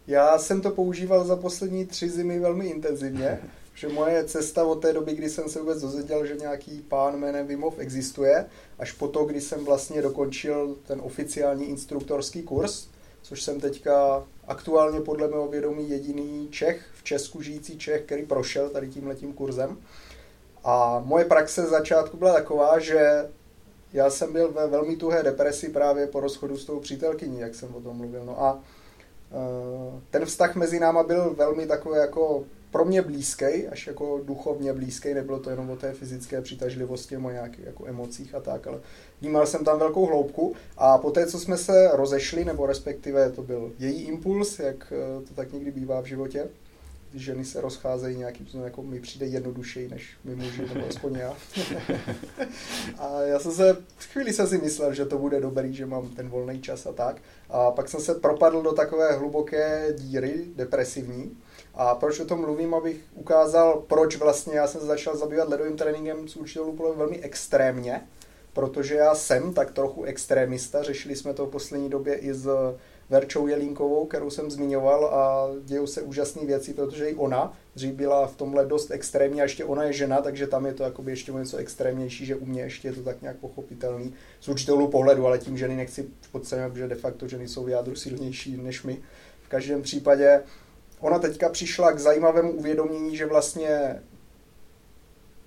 [0.08, 3.40] Já jsem to používal za poslední tři zimy velmi intenzivně.
[3.82, 7.48] že moje cesta od té doby, kdy jsem se vůbec dozvěděl, že nějaký pán jménem
[7.48, 8.46] Vimov existuje,
[8.80, 12.88] až po to, kdy jsem vlastně dokončil ten oficiální instruktorský kurz,
[13.22, 18.70] což jsem teďka aktuálně podle mého vědomí jediný Čech, v Česku žijící Čech, který prošel
[18.70, 19.78] tady tímhletím kurzem.
[20.64, 23.30] A moje praxe začátku byla taková, že
[23.94, 27.76] já jsem byl ve velmi tuhé depresi právě po rozchodu s tou přítelkyní, jak jsem
[27.76, 28.26] o tom mluvil.
[28.26, 33.88] No a uh, ten vztah mezi náma byl velmi takový jako pro mě blízký, až
[33.88, 38.40] jako duchovně blízký, nebylo to jenom o té fyzické přitažlivosti, o nějakých jako emocích a
[38.40, 38.80] tak, ale
[39.22, 43.42] vnímal jsem tam velkou hloubku a po té, co jsme se rozešli, nebo respektive to
[43.42, 46.48] byl její impuls, jak eh, to tak někdy bývá v životě,
[47.12, 51.16] když ženy se rozcházejí nějakým způsobem, jako mi přijde jednodušeji než my muži, nebo aspoň
[51.16, 51.38] já.
[52.98, 56.30] a já jsem se, chvíli jsem si myslel, že to bude dobrý, že mám ten
[56.30, 57.22] volný čas a tak.
[57.50, 61.38] A pak jsem se propadl do takové hluboké díry, depresivní,
[61.82, 65.78] a proč o tom mluvím, abych ukázal, proč vlastně já jsem se začal zabývat ledovým
[65.78, 68.02] tréninkem s určitou velmi extrémně,
[68.54, 72.50] protože já jsem tak trochu extrémista, řešili jsme to v poslední době i s
[73.10, 78.28] Verčou Jelínkovou, kterou jsem zmiňoval a dějou se úžasné věci, protože i ona dřív byla
[78.28, 81.32] v tomhle dost extrémní a ještě ona je žena, takže tam je to jakoby ještě
[81.32, 85.40] něco extrémnější, že u mě ještě je to tak nějak pochopitelný z určitého pohledu, ale
[85.40, 88.98] tím ženy nechci podceňovat, že de facto ženy jsou v jádru silnější než my.
[89.42, 90.42] V každém případě
[91.02, 94.02] ona teďka přišla k zajímavému uvědomění, že vlastně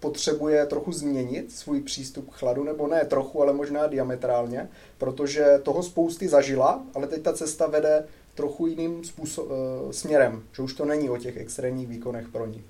[0.00, 5.82] potřebuje trochu změnit svůj přístup k chladu, nebo ne trochu, ale možná diametrálně, protože toho
[5.82, 10.84] spousty zažila, ale teď ta cesta vede trochu jiným způsob, e, směrem, že už to
[10.84, 12.64] není o těch extrémních výkonech pro ní.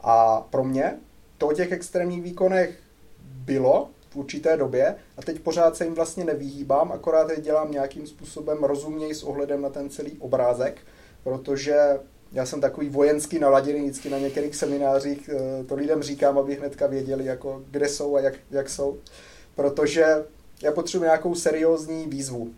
[0.00, 0.98] A pro mě
[1.38, 2.78] to o těch extrémních výkonech
[3.24, 8.06] bylo v určité době a teď pořád se jim vlastně nevyhýbám, akorát je dělám nějakým
[8.06, 10.80] způsobem rozuměji s ohledem na ten celý obrázek,
[11.22, 11.98] protože
[12.32, 16.86] já jsem takový vojenský naladěný vždycky na některých seminářích, eh, to lidem říkám, aby hnedka
[16.86, 18.98] věděli, jako kde jsou a jak, jak jsou,
[19.54, 20.04] protože
[20.62, 22.50] já potřebuji nějakou seriózní výzvu.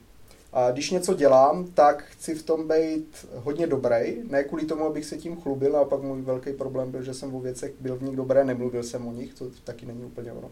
[0.53, 5.05] A když něco dělám, tak chci v tom být hodně dobrý, ne kvůli tomu, abych
[5.05, 8.03] se tím chlubil, a pak můj velký problém byl, že jsem o věcech byl v
[8.03, 10.51] nich dobré, nemluvil jsem o nich, to taky není úplně ono.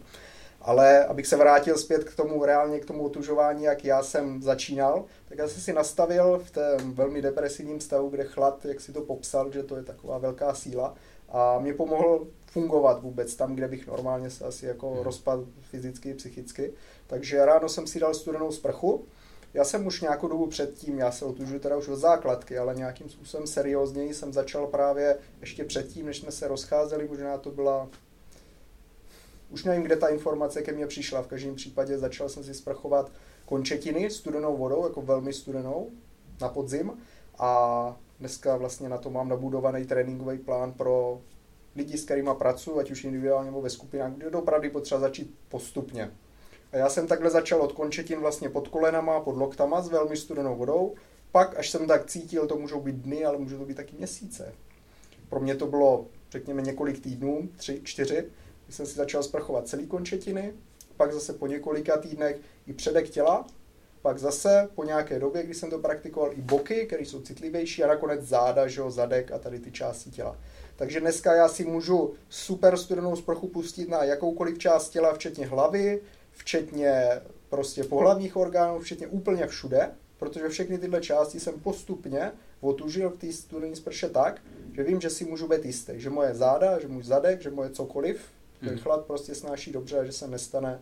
[0.61, 5.05] Ale abych se vrátil zpět k tomu reálně k tomu otužování, jak já jsem začínal,
[5.29, 9.01] tak já jsem si nastavil v tom velmi depresivním stavu, kde chlad, jak si to
[9.01, 10.95] popsal, že to je taková velká síla
[11.29, 15.03] a mě pomohl fungovat vůbec tam, kde bych normálně se asi jako hmm.
[15.03, 16.73] rozpad fyzicky, psychicky.
[17.07, 19.05] Takže ráno jsem si dal studenou sprchu,
[19.53, 23.09] já jsem už nějakou dobu předtím, já se otužuji teda už od základky, ale nějakým
[23.09, 27.89] způsobem seriózněji jsem začal právě ještě předtím, než jsme se rozcházeli, možná to byla
[29.49, 31.21] už nevím, kde ta informace ke mně přišla.
[31.21, 33.11] V každém případě začal jsem si sprchovat
[33.45, 35.89] končetiny studenou vodou, jako velmi studenou,
[36.41, 36.91] na podzim.
[37.39, 41.21] A dneska vlastně na to mám nabudovaný tréninkový plán pro
[41.75, 46.11] lidi, s kterými pracuji, ať už individuálně nebo ve skupinách, kde opravdu potřeba začít postupně.
[46.71, 50.55] A já jsem takhle začal od končetin vlastně pod kolenama, pod loktama s velmi studenou
[50.55, 50.95] vodou.
[51.31, 54.53] Pak, až jsem tak cítil, to můžou být dny, ale může to být taky měsíce.
[55.29, 58.25] Pro mě to bylo, řekněme, několik týdnů, tři, čtyři,
[58.69, 60.53] kdy jsem si začal sprchovat celý končetiny,
[60.97, 63.47] pak zase po několika týdnech i předek těla,
[64.01, 67.87] pak zase po nějaké době, kdy jsem to praktikoval, i boky, které jsou citlivější a
[67.87, 70.37] nakonec záda, že jo, zadek a tady ty části těla.
[70.75, 76.01] Takže dneska já si můžu super studenou sprchu pustit na jakoukoliv část těla, včetně hlavy,
[76.31, 83.17] včetně prostě pohlavních orgánů, včetně úplně všude, protože všechny tyhle části jsem postupně otužil v
[83.17, 84.41] té studené sprše tak,
[84.73, 87.69] že vím, že si můžu být jistý, že moje záda, že můj zadek, že moje
[87.69, 88.21] cokoliv
[88.59, 88.77] ten hmm.
[88.77, 90.79] chlad prostě snáší dobře a že se nestane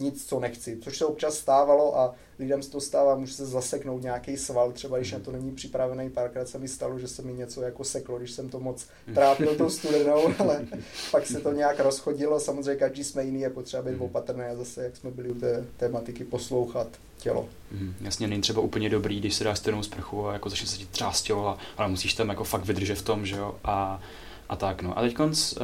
[0.00, 0.78] nic, co nechci.
[0.82, 4.98] Což se občas stávalo a lidem se to stává, může se zaseknout nějaký sval, třeba
[4.98, 8.18] když na to není připravený, párkrát se mi stalo, že se mi něco jako seklo,
[8.18, 10.66] když jsem to moc trápil tou studenou, ale
[11.10, 12.40] pak se to nějak rozchodilo.
[12.40, 15.64] Samozřejmě každý jsme jiný, je potřeba být opatrný a zase, jak jsme byli u té
[15.76, 17.48] tématiky, poslouchat tělo.
[17.72, 20.78] Mm, jasně, není třeba úplně dobrý, když se dáš studenou sprchu a jako začne se
[20.78, 23.54] ti třást tělo, ale musíš tam jako fakt vydržet v tom, že jo.
[23.64, 24.02] A
[24.50, 24.98] a tak no.
[24.98, 25.52] A teď konc...
[25.52, 25.62] Uh...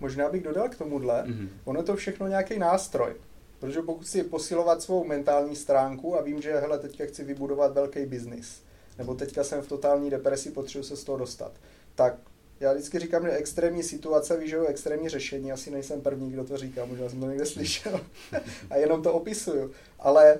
[0.00, 1.48] Možná bych dodal k tomuhle, mm-hmm.
[1.64, 3.14] ono je to všechno nějaký nástroj.
[3.60, 8.06] Protože pokud si posilovat svou mentální stránku a vím, že hele, teďka chci vybudovat velký
[8.06, 8.62] biznis,
[8.98, 11.52] nebo teďka jsem v totální depresi, potřebuji se z toho dostat,
[11.94, 12.14] tak
[12.60, 15.52] já vždycky říkám, že extrémní situace vyžadují extrémní řešení.
[15.52, 18.00] Asi nejsem první, kdo to říká, možná jsem to někde slyšel.
[18.70, 19.70] a jenom to opisuju.
[19.98, 20.38] Ale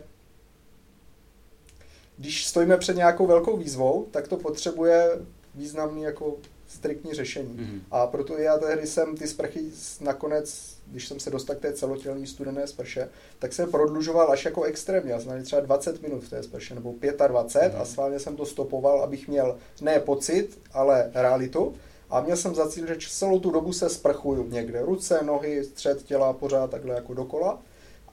[2.18, 5.10] když stojíme před nějakou velkou výzvou, tak to potřebuje
[5.54, 6.36] významný jako
[6.74, 7.56] striktní řešení.
[7.56, 7.80] Mm-hmm.
[7.90, 9.60] A proto já tehdy jsem ty sprchy
[10.00, 13.08] nakonec, když jsem se dostal k té celotělní studené sprše,
[13.38, 15.12] tak jsem prodlužoval až jako extrémně.
[15.12, 16.94] Já jsem třeba 20 minut v té sprše, nebo
[17.28, 17.80] 25 mm-hmm.
[17.80, 21.74] a sválně jsem to stopoval, abych měl ne pocit, ale realitu.
[22.10, 24.82] A měl jsem za cíl, že celou tu dobu se sprchuju někde.
[24.82, 27.62] Ruce, nohy, střed těla, pořád takhle jako dokola.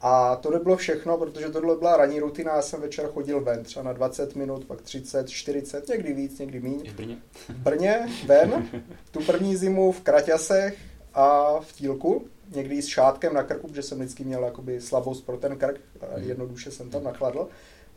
[0.01, 3.83] A to nebylo všechno, protože tohle byla ranní rutina, já jsem večer chodil ven, třeba
[3.83, 6.89] na 20 minut, pak 30, 40, někdy víc, někdy míň.
[6.89, 7.17] V Brně?
[7.49, 8.67] V Brně, ven,
[9.11, 10.77] tu první zimu v Kraťasech
[11.13, 15.37] a v Tílku, někdy s šátkem na krku, protože jsem vždycky měl jakoby slabost pro
[15.37, 16.29] ten krk, a mhm.
[16.29, 17.47] jednoduše jsem tam nachladl.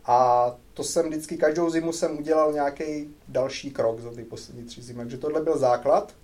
[0.06, 4.82] A to jsem vždycky, každou zimu jsem udělal nějaký další krok za ty poslední tři
[4.82, 4.98] zimy.
[4.98, 6.14] Takže tohle byl základ,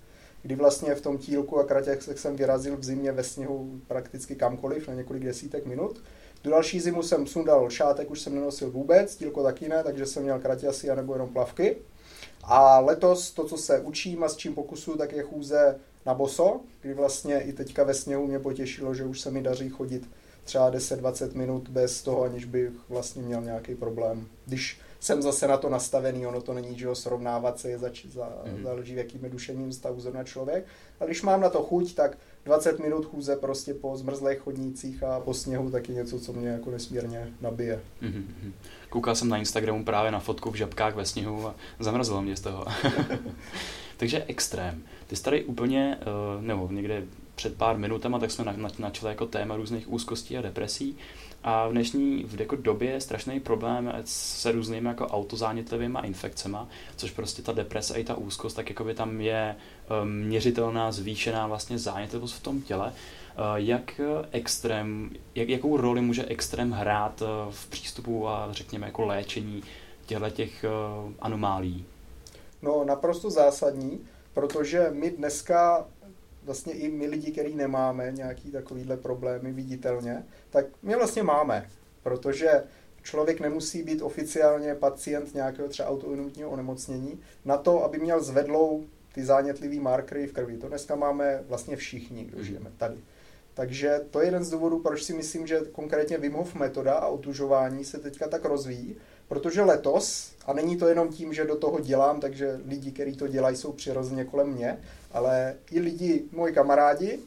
[0.41, 4.87] kdy vlastně v tom tílku a kratěch jsem vyrazil v zimě ve sněhu prakticky kamkoliv
[4.87, 6.03] na několik desítek minut.
[6.41, 10.23] Tu další zimu jsem sundal šátek, už jsem nenosil vůbec, tílko taky ne, takže jsem
[10.23, 11.77] měl kratě asi nebo jenom plavky.
[12.43, 16.59] A letos to, co se učím a s čím pokusuju, tak je chůze na boso,
[16.81, 20.09] kdy vlastně i teďka ve sněhu mě potěšilo, že už se mi daří chodit
[20.43, 24.27] třeba 10-20 minut bez toho, aniž bych vlastně měl nějaký problém.
[24.45, 27.89] Když jsem zase na to nastavený, ono to není, že ho srovnávat se je za,
[28.09, 28.63] za, mm-hmm.
[28.63, 30.65] záleží, v jakým duševním stavu zrovna člověk.
[30.99, 35.19] A když mám na to chuť, tak 20 minut chůze prostě po zmrzlých chodnících a
[35.19, 37.81] po sněhu taky něco, co mě jako nesmírně nabije.
[38.01, 38.51] Mm-hmm.
[38.89, 42.41] Koukal jsem na Instagramu právě na fotku v žabkách ve sněhu a zamrzlo mě z
[42.41, 42.65] toho.
[43.97, 44.83] Takže extrém.
[45.07, 47.03] Ty jsi tady úplně, eh, nebo někde
[47.37, 50.97] před pár minutama, tak jsme načali jako téma různých úzkostí a depresí.
[51.43, 56.57] A v dnešní v jako době je strašný problém se různými jako autozánětlivými infekcemi,
[56.95, 59.55] což prostě ta deprese i ta úzkost, tak jako by tam je
[60.03, 62.87] um, měřitelná, zvýšená vlastně zánětlivost v tom těle.
[62.87, 69.05] Uh, jak extrém, jak, jakou roli může extrém hrát uh, v přístupu a řekněme jako
[69.05, 69.63] léčení
[70.05, 70.65] těchto těch
[71.19, 71.85] anomálí?
[72.61, 73.99] No naprosto zásadní,
[74.33, 75.85] protože my dneska
[76.47, 81.69] vlastně i my lidi, kteří nemáme nějaký takovýhle problémy viditelně, tak my vlastně máme,
[82.03, 82.63] protože
[83.03, 89.25] člověk nemusí být oficiálně pacient nějakého třeba autoimunitního onemocnění na to, aby měl zvedlou ty
[89.25, 90.57] zánětlivý markery v krvi.
[90.57, 92.97] To dneska máme vlastně všichni, kdo žijeme tady.
[93.53, 97.07] Takže to je jeden z důvodů, proč si myslím, že konkrétně Wim Hof metoda a
[97.07, 98.95] otužování se teďka tak rozvíjí,
[99.27, 103.27] protože letos, a není to jenom tím, že do toho dělám, takže lidi, kteří to
[103.27, 104.79] dělají, jsou přirozeně kolem mě,
[105.11, 107.19] ale i lidi, moji kamarádi,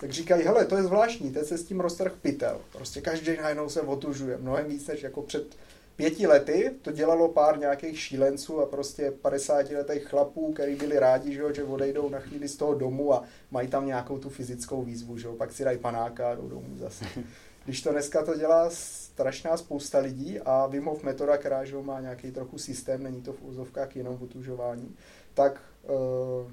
[0.00, 2.60] tak říkají, hele, to je zvláštní, teď se s tím roztrh pytel.
[2.72, 5.56] Prostě každý najednou se otužuje, mnohem víc než jako před
[5.96, 6.70] pěti lety.
[6.82, 11.52] To dělalo pár nějakých šílenců a prostě 50 letých chlapů, kteří byli rádi, že, jo,
[11.54, 15.26] že odejdou na chvíli z toho domu a mají tam nějakou tu fyzickou výzvu, že
[15.26, 17.04] jo, pak si dají panáka a jdou domů zase.
[17.64, 22.00] Když to dneska to dělá strašná spousta lidí a Wim Hof metoda, která že má
[22.00, 24.96] nějaký trochu systém, není to v úzovkách jenom otužování,
[25.34, 26.50] tak uh,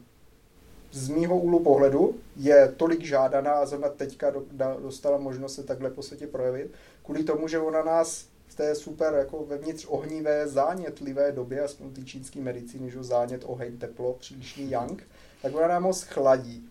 [0.91, 4.33] z mýho úhlu pohledu je tolik žádaná a zrovna teďka
[4.81, 6.71] dostala možnost se takhle po světě projevit,
[7.03, 12.05] kvůli tomu, že ona nás v té super jako vevnitř ohnivé, zánětlivé době, aspoň ty
[12.05, 15.03] čínské medicíny, že zánět, oheň, teplo, přílišný yang,
[15.41, 16.69] tak ona nám moc chladí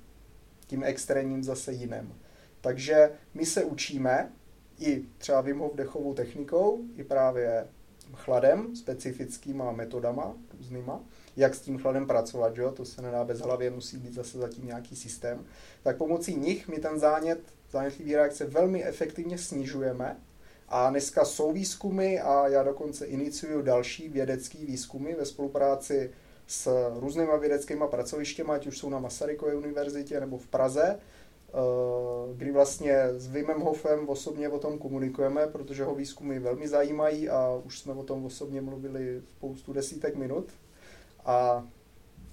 [0.66, 2.14] tím extrémním zase jiným.
[2.60, 4.32] Takže my se učíme
[4.78, 7.66] i třeba Wim dechovou technikou, i právě
[8.14, 11.00] chladem, specifickýma metodama různýma,
[11.36, 12.72] jak s tím chladem pracovat, že jo?
[12.72, 15.44] to se nedá bez hlavě, musí být zase zatím nějaký systém,
[15.82, 17.40] tak pomocí nich my ten zánět,
[17.70, 20.16] zánětlivý reakce velmi efektivně snižujeme
[20.68, 26.10] a dneska jsou výzkumy a já dokonce iniciuju další vědecké výzkumy ve spolupráci
[26.46, 30.98] s různýma vědeckými pracovištěmi, ať už jsou na Masarykové univerzitě nebo v Praze,
[32.34, 37.60] kdy vlastně s Vimem Hofem osobně o tom komunikujeme, protože ho výzkumy velmi zajímají a
[37.64, 40.48] už jsme o tom osobně mluvili spoustu desítek minut.
[41.24, 41.66] A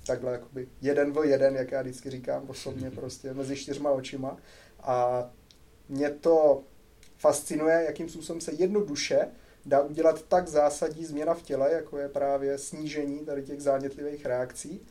[0.05, 4.37] takhle jakoby jeden v jeden, jak já vždycky říkám osobně prostě mezi čtyřma očima.
[4.79, 5.29] A
[5.89, 6.63] mě to
[7.17, 9.27] fascinuje, jakým způsobem se jednoduše
[9.65, 14.81] dá udělat tak zásadní změna v těle, jako je právě snížení tady těch zánětlivých reakcí,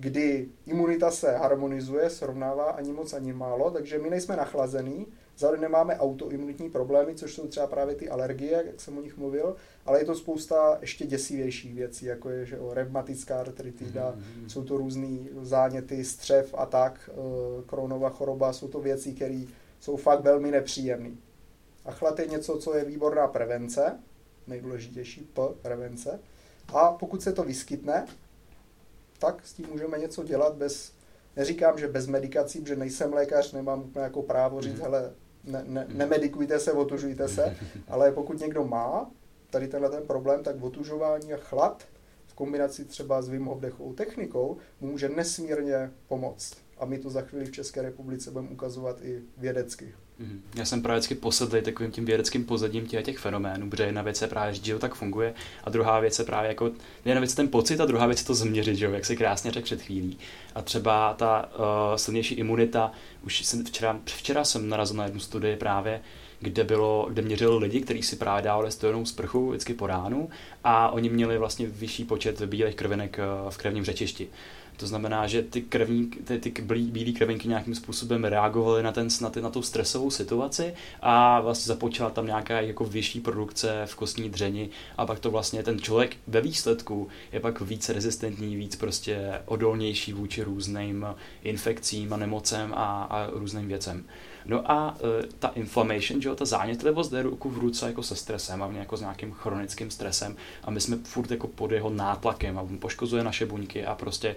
[0.00, 5.98] kdy imunita se harmonizuje, srovnává ani moc, ani málo, takže my nejsme nachlazený, zároveň nemáme
[5.98, 10.04] autoimunitní problémy, což jsou třeba právě ty alergie, jak jsem o nich mluvil, ale je
[10.04, 14.46] to spousta ještě děsivějších věcí, jako je že o revmatická artritida, mm-hmm.
[14.46, 17.10] jsou to různé záněty, střev a tak,
[17.66, 19.44] kronová choroba, jsou to věci, které
[19.80, 21.10] jsou fakt velmi nepříjemné.
[21.84, 23.98] A chlad je něco, co je výborná prevence,
[24.46, 26.20] nejdůležitější P, prevence.
[26.74, 28.06] A pokud se to vyskytne,
[29.18, 30.92] tak s tím můžeme něco dělat bez,
[31.36, 34.80] neříkám, že bez medikací, protože nejsem lékař, nemám úplně jako právo říct, mm.
[34.80, 35.12] hele,
[35.44, 35.98] ne, ne, mhm.
[35.98, 37.56] nemedikujte se, otužujte se,
[37.88, 39.10] ale pokud někdo má
[39.50, 41.84] tady tenhle ten problém, tak otužování a chlad
[42.26, 43.50] v kombinaci třeba s Wim
[43.94, 46.56] technikou může nesmírně pomoct.
[46.78, 49.94] A my to za chvíli v České republice budeme ukazovat i vědecky.
[50.18, 50.42] Mhm.
[50.54, 54.22] Já jsem právě vždycky posedlý takovým tím vědeckým pozadím těch, těch fenoménů, protože jedna věc
[54.22, 56.70] je právě, že tak funguje a druhá věc je právě jako,
[57.04, 59.16] jedna věc je ten pocit a druhá věc je to změřit, že jo, jak si
[59.16, 60.18] krásně řekl před chvílí.
[60.54, 62.92] A třeba ta uh, silnější imunita,
[63.24, 66.00] už jsem včera, včera jsem narazil na jednu studii právě,
[66.40, 70.28] kde, bylo, kde měřil lidi, kteří si právě dávali stojenou sprchu vždycky po ránu
[70.64, 74.28] a oni měli vlastně vyšší počet bílých krvinek eh, v krevním řečišti.
[74.78, 79.30] To znamená, že ty, krvní, ty, ty bílé krvinky nějakým způsobem reagovaly na, ten, na,
[79.30, 84.30] ty, na tu stresovou situaci a vlastně započala tam nějaká jako vyšší produkce v kostní
[84.30, 89.42] dřeni a pak to vlastně ten člověk ve výsledku je pak víc rezistentní, víc prostě
[89.46, 91.06] odolnější vůči různým
[91.42, 94.04] infekcím a nemocem a, a různým věcem.
[94.48, 98.16] No a e, ta inflammation, že jo, ta zánětlivost jde ruku v ruce jako se
[98.16, 102.58] stresem a jako s nějakým chronickým stresem a my jsme furt jako pod jeho nátlakem
[102.58, 104.36] a on poškozuje naše buňky a prostě e,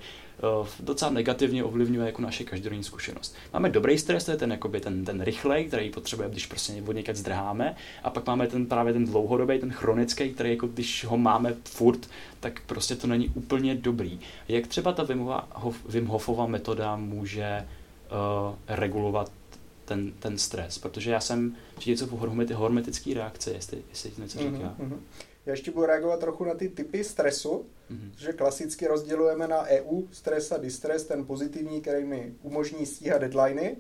[0.80, 3.36] docela negativně ovlivňuje jako naše každodenní zkušenost.
[3.54, 6.92] Máme dobrý stres, to je ten, jakoby ten, ten rychlej, který potřebujeme, když prostě od
[6.92, 11.18] někať zdrháme a pak máme ten právě ten dlouhodobý, ten chronický, který jako když ho
[11.18, 12.10] máme furt,
[12.40, 14.20] tak prostě to není úplně dobrý.
[14.48, 15.08] Jak třeba ta
[15.86, 17.68] Wim Hofova metoda může
[18.48, 19.32] uh, regulovat
[19.92, 24.76] ten, ten stres, protože já jsem něco po hormety, hormetické reakce, jestli, jestli něco říká.
[24.80, 25.00] Mm-hmm.
[25.46, 28.12] Já ještě budu reagovat trochu na ty typy stresu, mm-hmm.
[28.18, 33.78] že klasicky rozdělujeme na EU stres a distres, ten pozitivní, který mi umožní stíhat deadliny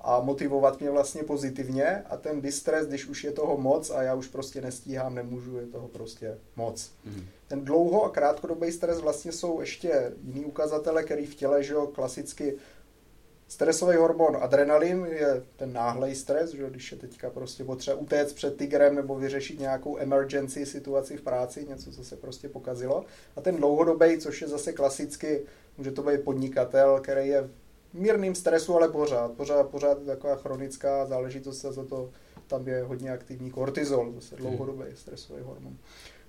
[0.00, 4.14] a motivovat mě vlastně pozitivně a ten distres, když už je toho moc a já
[4.14, 6.92] už prostě nestíhám, nemůžu, je toho prostě moc.
[7.06, 7.24] Mm-hmm.
[7.48, 11.86] Ten dlouho a krátkodobý stres vlastně jsou ještě jiný ukazatele, který v těle, že jo,
[11.86, 12.56] klasicky
[13.50, 18.56] Stresový hormon adrenalin je ten náhlej stres, že když je teďka prostě potřeba utéct před
[18.56, 23.04] tigrem nebo vyřešit nějakou emergency situaci v práci, něco, co se prostě pokazilo.
[23.36, 25.42] A ten dlouhodobý, což je zase klasicky,
[25.78, 31.06] může to být podnikatel, který je v mírným stresu, ale pořád, pořád, pořád taková chronická
[31.06, 32.10] záležitost za to
[32.46, 34.46] tam je hodně aktivní kortizol, zase hmm.
[34.46, 35.76] dlouhodobý stresový hormon.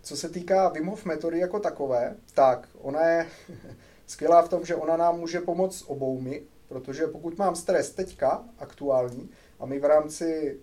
[0.01, 3.27] Co se týká Wim Hof metody jako takové, tak ona je
[4.07, 6.41] skvělá v tom, že ona nám může pomoct oboumi,
[6.71, 10.59] Protože pokud mám stres teďka, aktuální, a my v rámci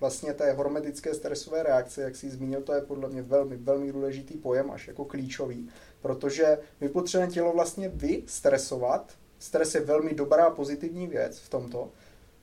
[0.00, 4.38] vlastně té hormetické stresové reakce, jak jsi zmínil, to je podle mě velmi, velmi důležitý
[4.38, 5.68] pojem, až jako klíčový,
[6.02, 9.12] protože my potřebujeme tělo vlastně vystresovat.
[9.38, 11.90] Stres je velmi dobrá pozitivní věc v tomto,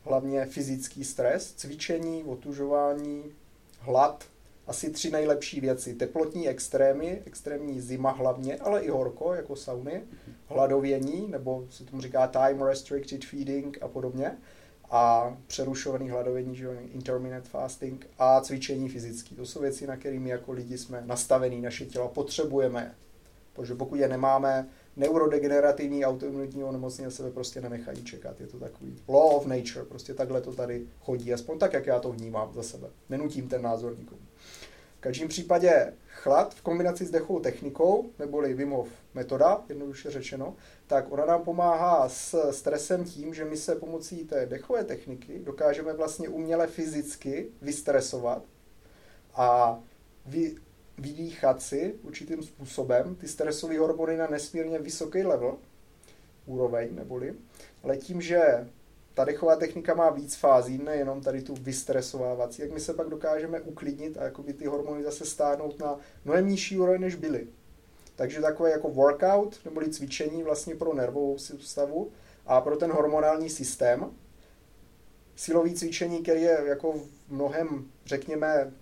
[0.01, 3.23] hlavně fyzický stres, cvičení, otužování,
[3.79, 4.23] hlad,
[4.67, 5.93] asi tři nejlepší věci.
[5.93, 10.01] Teplotní extrémy, extrémní zima hlavně, ale i horko, jako sauny,
[10.47, 14.37] hladovění, nebo se tomu říká time restricted feeding a podobně,
[14.89, 19.35] a přerušovaný hladovění, že intermittent fasting a cvičení fyzické.
[19.35, 22.95] To jsou věci, na kterými jako lidi jsme nastavení, naše těla potřebujeme.
[23.53, 28.41] Protože pokud je nemáme, neurodegenerativní autoimunitní onemocnění sebe prostě nenechají čekat.
[28.41, 31.99] Je to takový law of nature, prostě takhle to tady chodí, aspoň tak, jak já
[31.99, 32.87] to vnímám za sebe.
[33.09, 34.21] Nenutím ten názor nikomu.
[35.07, 40.55] V každém případě chlad v kombinaci s dechovou technikou, neboli Wim Hof metoda, jednoduše řečeno,
[40.87, 45.93] tak ona nám pomáhá s stresem tím, že my se pomocí té dechové techniky dokážeme
[45.93, 48.43] vlastně uměle fyzicky vystresovat
[49.35, 49.79] a
[50.25, 50.55] vy,
[50.97, 53.15] vydýchat si určitým způsobem.
[53.15, 55.57] Ty stresové hormony na nesmírně vysoký level,
[56.45, 57.33] úroveň neboli,
[57.83, 58.67] ale tím, že
[59.17, 63.61] ta dechová technika má víc fází, nejenom tady tu vystresovávací, jak my se pak dokážeme
[63.61, 67.47] uklidnit a jakoby ty hormony zase stáhnout na mnohem nižší úroveň, než byly.
[68.15, 72.11] Takže takové jako workout, neboli cvičení vlastně pro nervovou soustavu
[72.45, 74.11] a pro ten hormonální systém.
[75.35, 78.73] Silový cvičení, který je jako v mnohem, řekněme,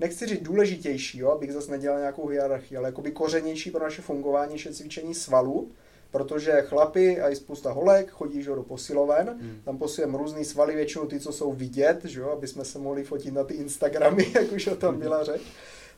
[0.00, 4.56] nechci říct důležitější, jo, abych zase nedělal nějakou hierarchii, ale jakoby kořenější pro naše fungování
[4.64, 5.70] je cvičení svalů,
[6.12, 9.60] protože chlapy a i spousta holek chodí že, do posiloven, hmm.
[9.64, 13.34] tam posilujeme různý svaly, většinou ty, co jsou vidět, že, aby jsme se mohli fotit
[13.34, 15.42] na ty Instagramy, jak už o tom byla řeč.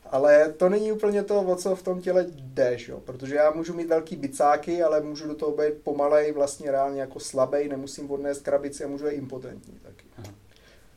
[0.05, 2.99] Ale to není úplně to, o co v tom těle jde, jo?
[2.99, 7.19] protože já můžu mít velký bicáky, ale můžu do toho být pomalej, vlastně reálně jako
[7.19, 10.05] slabý, nemusím odnést krabici a můžu být impotentní taky.
[10.17, 10.33] Aha.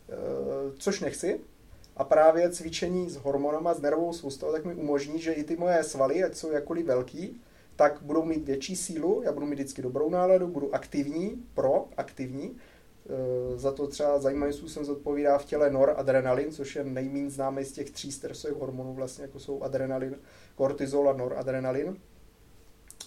[0.08, 0.14] E,
[0.78, 1.40] což nechci.
[1.96, 5.84] A právě cvičení s hormonama, s nervovou soustavou, tak mi umožní, že i ty moje
[5.84, 7.40] svaly, ať jsou jakkoliv velký,
[7.79, 13.59] tak budou mít větší sílu, já budu mít vždycky dobrou náladu, budu aktivní, proaktivní, e,
[13.59, 17.91] za to třeba zajímavým způsobem zodpovídá v těle noradrenalin, což je nejméně známý z těch
[17.91, 20.16] tří stresových hormonů, vlastně jako jsou adrenalin,
[20.55, 21.97] kortizol a noradrenalin.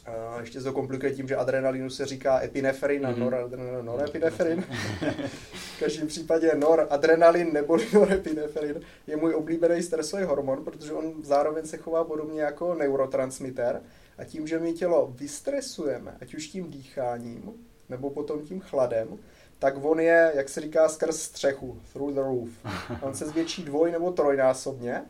[0.06, 3.18] A ještě to komplikuje tím, že adrenalinu se říká epinefrin a mm-hmm.
[3.18, 4.62] noradrenalin norepinefrin.
[5.54, 11.78] v každém případě noradrenalin nebo norepinefrin je můj oblíbený stresový hormon, protože on zároveň se
[11.78, 13.82] chová podobně jako neurotransmitter.
[14.22, 17.52] A tím, že my tělo vystresujeme, ať už tím dýcháním,
[17.90, 19.18] nebo potom tím chladem,
[19.60, 22.50] tak on je, jak se říká, skrz střechu, through the roof.
[23.02, 25.02] On se zvětší dvoj nebo trojnásobně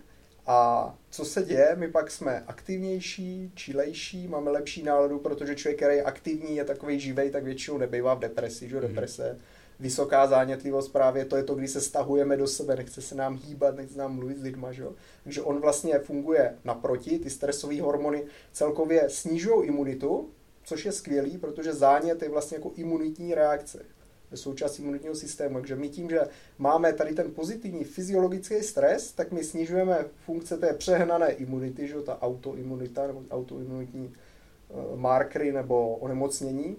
[0.47, 1.76] a co se děje?
[1.76, 6.99] My pak jsme aktivnější, čilejší, máme lepší náladu, protože člověk, který je aktivní, je takový
[6.99, 9.36] živej, tak většinou nebývá v depresi, že mm-hmm.
[9.82, 13.75] Vysoká zánětlivost právě to je to, kdy se stahujeme do sebe, nechce se nám hýbat,
[13.75, 14.84] nechce nám mluvit s lidma, že?
[15.23, 20.29] Takže on vlastně funguje naproti, ty stresové hormony celkově snižují imunitu,
[20.63, 23.86] což je skvělý, protože zánět je vlastně jako imunitní reakce
[24.32, 25.59] je součást imunitního systému.
[25.59, 26.19] Takže my tím, že
[26.57, 32.21] máme tady ten pozitivní fyziologický stres, tak my snižujeme funkce té přehnané imunity, že ta
[32.21, 36.77] autoimunita nebo autoimunitní eh, markery nebo onemocnění,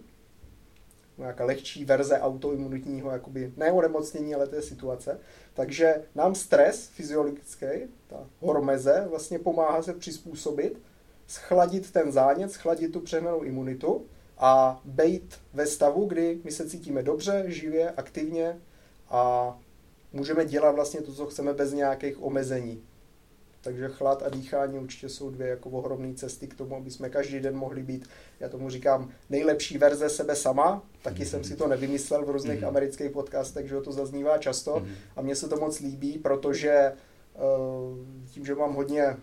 [1.23, 5.19] nějaká lehčí verze autoimunitního, jakoby ne onemocnění, ale té situace.
[5.55, 7.67] Takže nám stres fyziologický,
[8.07, 10.83] ta hormeze, vlastně pomáhá se přizpůsobit,
[11.27, 14.07] schladit ten zánět, schladit tu přehnanou imunitu
[14.39, 18.61] a být ve stavu, kdy my se cítíme dobře, živě, aktivně
[19.09, 19.59] a
[20.13, 22.83] můžeme dělat vlastně to, co chceme bez nějakých omezení.
[23.63, 27.41] Takže chlad a dýchání určitě jsou dvě jako ohromné cesty k tomu, aby jsme každý
[27.41, 28.09] den mohli být,
[28.41, 30.83] já tomu říkám, nejlepší verze sebe sama.
[31.03, 31.27] Taky mm-hmm.
[31.27, 32.69] jsem si to nevymyslel v různých mm-hmm.
[32.69, 34.95] amerických podcastech, že to zaznívá často mm-hmm.
[35.17, 36.93] a mně se to moc líbí, protože eh,
[38.31, 39.17] tím, že mám hodně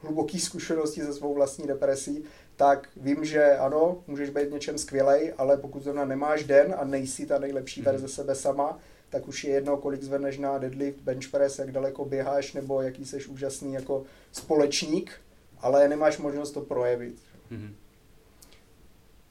[0.00, 2.24] hluboký zkušenosti se svou vlastní depresí,
[2.56, 6.84] tak vím, že ano, můžeš být v něčem skvělej, ale pokud zrovna nemáš den a
[6.84, 7.84] nejsi ta nejlepší mm-hmm.
[7.84, 8.78] verze sebe sama,
[9.10, 13.04] tak už je jedno, kolik zvedneš na deadlift, bench press, jak daleko běháš, nebo jaký
[13.04, 15.12] seš úžasný jako společník,
[15.60, 17.16] ale nemáš možnost to projevit.
[17.52, 17.70] Mm-hmm.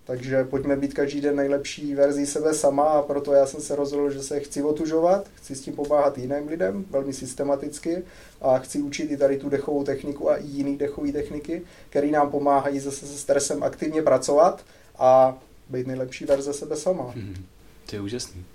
[0.06, 4.12] Takže pojďme být každý den nejlepší verzí sebe sama a proto já jsem se rozhodl,
[4.12, 8.04] že se chci otužovat, chci s tím pomáhat jiným lidem, velmi systematicky
[8.42, 12.32] a chci učit i tady tu dechovou techniku a i jiný dechové techniky, které nám
[12.32, 14.66] pomáhají zase se stresem aktivně pracovat
[14.98, 15.38] a
[15.70, 17.04] být nejlepší verze sebe sama.
[17.04, 17.46] Hmm,
[17.90, 18.46] to je úžasný.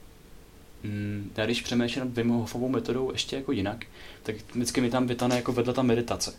[0.84, 3.84] Hmm, já když přemýšlím nad Wim Hofovou metodou ještě jako jinak,
[4.22, 6.32] tak vždycky mi tam vytane jako vedle ta meditace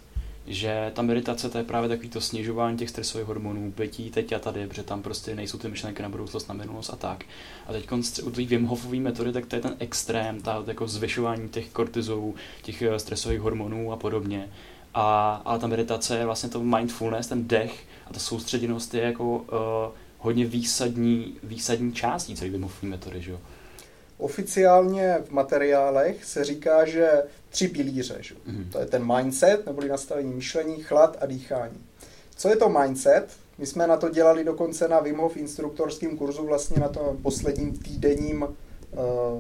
[0.48, 4.40] že ta meditace to je právě takový to snižování těch stresových hormonů, bytí teď a
[4.40, 7.24] tady, protože tam prostě nejsou ty myšlenky na budoucnost, na minulost a tak.
[7.68, 7.92] A teď
[8.24, 12.36] u té Wim Hofové metody, tak to je ten extrém, ta jako zvyšování těch kortizolů,
[12.62, 14.50] těch eh, stresových hormonů a podobně.
[14.94, 19.38] A, ale ta meditace je vlastně to mindfulness, ten dech a ta soustředěnost je jako
[19.38, 19.48] uh,
[20.18, 23.40] hodně výsadní, výsadní částí celé Wim metody, že jo?
[24.22, 28.18] Oficiálně v materiálech se říká, že tři pilíře.
[28.20, 28.36] Že?
[28.36, 28.72] Mm-hmm.
[28.72, 31.78] To je ten mindset, neboli nastavení myšlení, chlad a dýchání.
[32.36, 33.28] Co je to mindset?
[33.58, 37.78] My jsme na to dělali dokonce na Wim Hof instruktorském kurzu, vlastně na tom posledním
[37.78, 38.50] týdenním uh,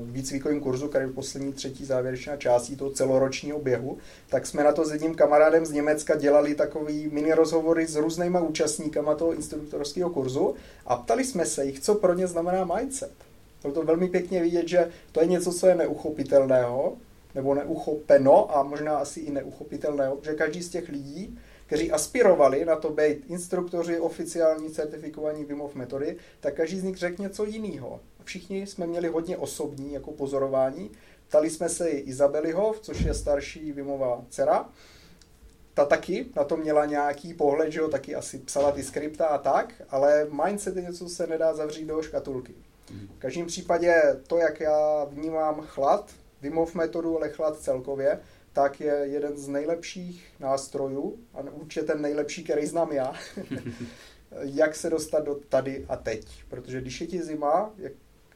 [0.03, 3.97] výcvikovým kurzu, který je poslední třetí závěrečná částí toho celoročního běhu,
[4.29, 8.39] tak jsme na to s jedním kamarádem z Německa dělali takový mini rozhovory s různýma
[8.39, 10.55] účastníkama toho instruktorského kurzu
[10.85, 13.30] a ptali jsme se jich, co pro ně znamená mindset.
[13.61, 16.97] Bylo to velmi pěkně vidět, že to je něco, co je neuchopitelného,
[17.35, 22.75] nebo neuchopeno a možná asi i neuchopitelného, že každý z těch lidí, kteří aspirovali na
[22.75, 27.99] to být instruktoři oficiální certifikovaní Wim Hof metody, tak každý z nich řekl něco jiného.
[28.23, 30.91] Všichni jsme měli hodně osobní jako pozorování.
[31.27, 34.69] Ptali jsme se i Izabely Hof, což je starší Vimová dcera.
[35.73, 39.37] Ta taky na to měla nějaký pohled, že jo, taky asi psala ty skripta a
[39.37, 42.53] tak, ale mindset je něco, co se nedá zavřít do škatulky.
[43.15, 46.11] V každém případě to, jak já vnímám chlad,
[46.41, 48.19] Vimov metodu, ale chlad celkově,
[48.53, 53.13] tak je jeden z nejlepších nástrojů, a určitě ten nejlepší, který znám já,
[54.41, 56.43] jak se dostat do tady a teď.
[56.49, 57.93] Protože když je ti zima, jak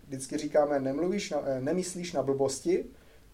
[0.07, 2.85] vždycky říkáme, nemluvíš na, eh, nemyslíš na blbosti,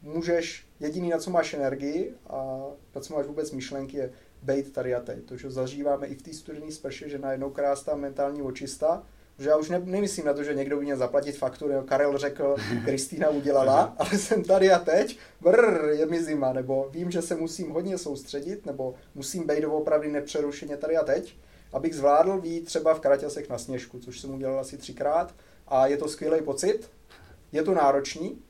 [0.02, 2.62] můžeš, jediný, na co máš energii a
[2.96, 4.12] na co máš vůbec myšlenky, je
[4.42, 5.26] bejt tady a teď.
[5.26, 9.04] To, že zažíváme i v té studené sprše, že najednou krásná mentální očista,
[9.42, 12.18] Že já už ne, nemyslím na to, že někdo by měl zaplatit fakturu, jo, Karel
[12.18, 17.22] řekl, Kristýna udělala, ale jsem tady a teď, brr, je mi zima, nebo vím, že
[17.22, 21.36] se musím hodně soustředit, nebo musím být opravdu nepřerušeně tady a teď,
[21.74, 25.36] abych zvládl výjít třeba v Kraťasech na sněžku, což jsem udělal asi třikrát
[25.68, 26.90] a je to skvělý pocit,
[27.52, 28.42] je to náročný,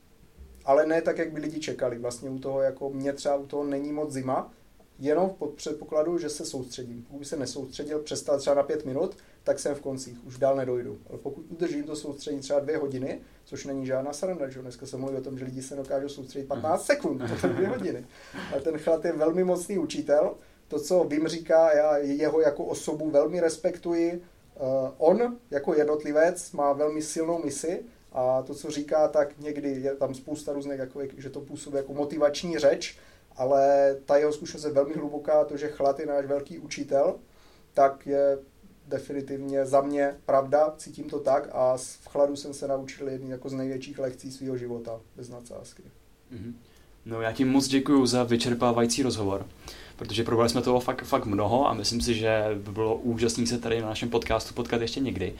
[0.64, 1.98] ale ne tak, jak by lidi čekali.
[1.98, 4.52] Vlastně u toho, jako mě třeba u toho není moc zima,
[4.98, 7.02] jenom pod předpokladu, že se soustředím.
[7.10, 10.98] Pokud se nesoustředil, přestal třeba na pět minut, tak jsem v koncích, už dál nedojdu.
[11.10, 14.96] Ale pokud udržím to soustředění třeba dvě hodiny, což není žádná sranda, že dneska se
[14.96, 18.06] mluví o tom, že lidi se dokážou soustředit 15 sekund, to jsou dvě hodiny.
[18.52, 20.34] Ale ten chlad je velmi mocný učitel,
[20.68, 24.22] to, co Vim říká, já jeho jako osobu velmi respektuji.
[24.60, 27.82] Uh, on jako jednotlivec má velmi silnou misi
[28.12, 31.94] a to, co říká, tak někdy je tam spousta různých, jako, že to působí jako
[31.94, 32.98] motivační řeč,
[33.36, 37.18] ale ta jeho zkušenost je velmi hluboká, to, že chlad je náš velký učitel,
[37.74, 38.38] tak je
[38.88, 43.48] definitivně za mě pravda, cítím to tak a v chladu jsem se naučil jedný jako
[43.48, 45.82] z největších lekcí svého života, bez nadsázky.
[46.34, 46.52] Mm-hmm.
[47.06, 49.46] No já ti moc děkuji za vyčerpávající rozhovor,
[49.96, 53.58] protože probrali jsme toho fakt, fakt mnoho a myslím si, že by bylo úžasné se
[53.58, 55.34] tady na našem podcastu potkat ještě někdy.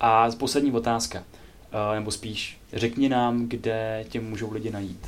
[0.00, 1.24] A poslední otázka,
[1.72, 5.06] eh, nebo spíš, řekni nám, kde tě můžou lidi najít.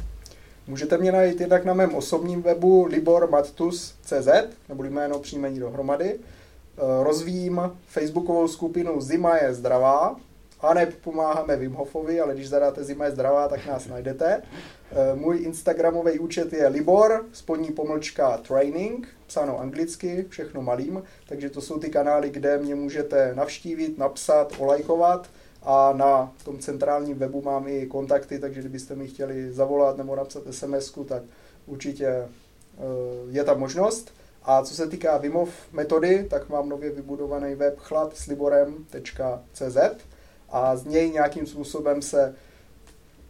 [0.66, 4.28] Můžete mě najít jednak na mém osobním webu libormattus.cz,
[4.68, 6.18] nebo jméno příjmení dohromady.
[6.79, 10.16] Eh, rozvíjím facebookovou skupinu Zima je zdravá,
[10.61, 14.43] a ne pomáháme Wim Hofovi, ale když zadáte Zima je zdravá, tak nás najdete.
[14.43, 21.61] Eh, můj Instagramový účet je Libor, spodní pomlčka training, psáno anglicky, všechno malým, takže to
[21.61, 25.31] jsou ty kanály, kde mě můžete navštívit, napsat, olajkovat
[25.62, 30.43] a na tom centrálním webu mám i kontakty, takže kdybyste mi chtěli zavolat nebo napsat
[30.51, 31.23] sms tak
[31.66, 32.29] určitě eh,
[33.31, 34.12] je ta možnost.
[34.43, 39.76] A co se týká Vimov metody, tak mám nově vybudovaný web chladSliborem.cz
[40.49, 42.34] a z něj nějakým způsobem se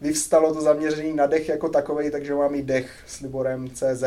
[0.01, 4.05] vyvstalo to zaměření na dech jako takový, takže mám i dech s Liborem.cz.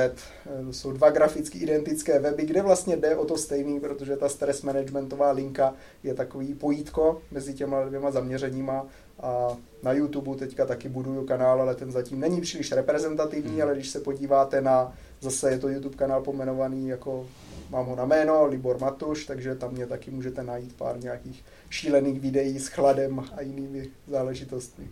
[0.65, 4.61] To jsou dva graficky identické weby, kde vlastně jde o to stejný, protože ta stress
[4.61, 5.73] managementová linka
[6.03, 8.87] je takový pojítko mezi těma dvěma zaměřeníma
[9.19, 13.61] a na YouTube teďka taky buduju kanál, ale ten zatím není příliš reprezentativní, hmm.
[13.61, 17.27] ale když se podíváte na, zase je to YouTube kanál pomenovaný jako,
[17.69, 22.19] mám ho na jméno, Libor Matuš, takže tam mě taky můžete najít pár nějakých šílených
[22.19, 24.87] videí s chladem a jinými záležitostmi.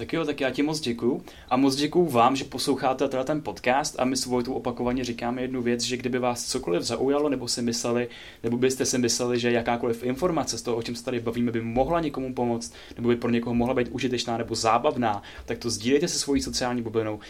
[0.00, 1.22] Tak jo, tak já ti moc děkuju.
[1.48, 5.42] A moc děkuju vám, že posloucháte teda ten podcast a my s Vojtou opakovaně říkáme
[5.42, 8.08] jednu věc, že kdyby vás cokoliv zaujalo, nebo si mysleli,
[8.42, 11.60] nebo byste si mysleli, že jakákoliv informace z toho, o čem se tady bavíme, by
[11.60, 16.08] mohla někomu pomoct, nebo by pro někoho mohla být užitečná nebo zábavná, tak to sdílejte
[16.08, 17.20] se svojí sociální bublinou,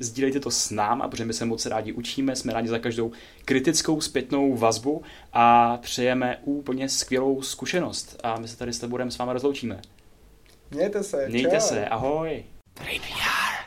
[0.00, 3.12] sdílejte to s náma, protože my se moc rádi učíme, jsme rádi za každou
[3.44, 5.02] kritickou zpětnou vazbu
[5.32, 8.20] a přejeme úplně skvělou zkušenost.
[8.22, 9.80] A my se tady s Liborem s vámi rozloučíme.
[10.70, 11.28] Mějte se.
[11.28, 11.60] Mějte čau.
[11.60, 12.44] se, ahoj.
[12.78, 13.60] Radio.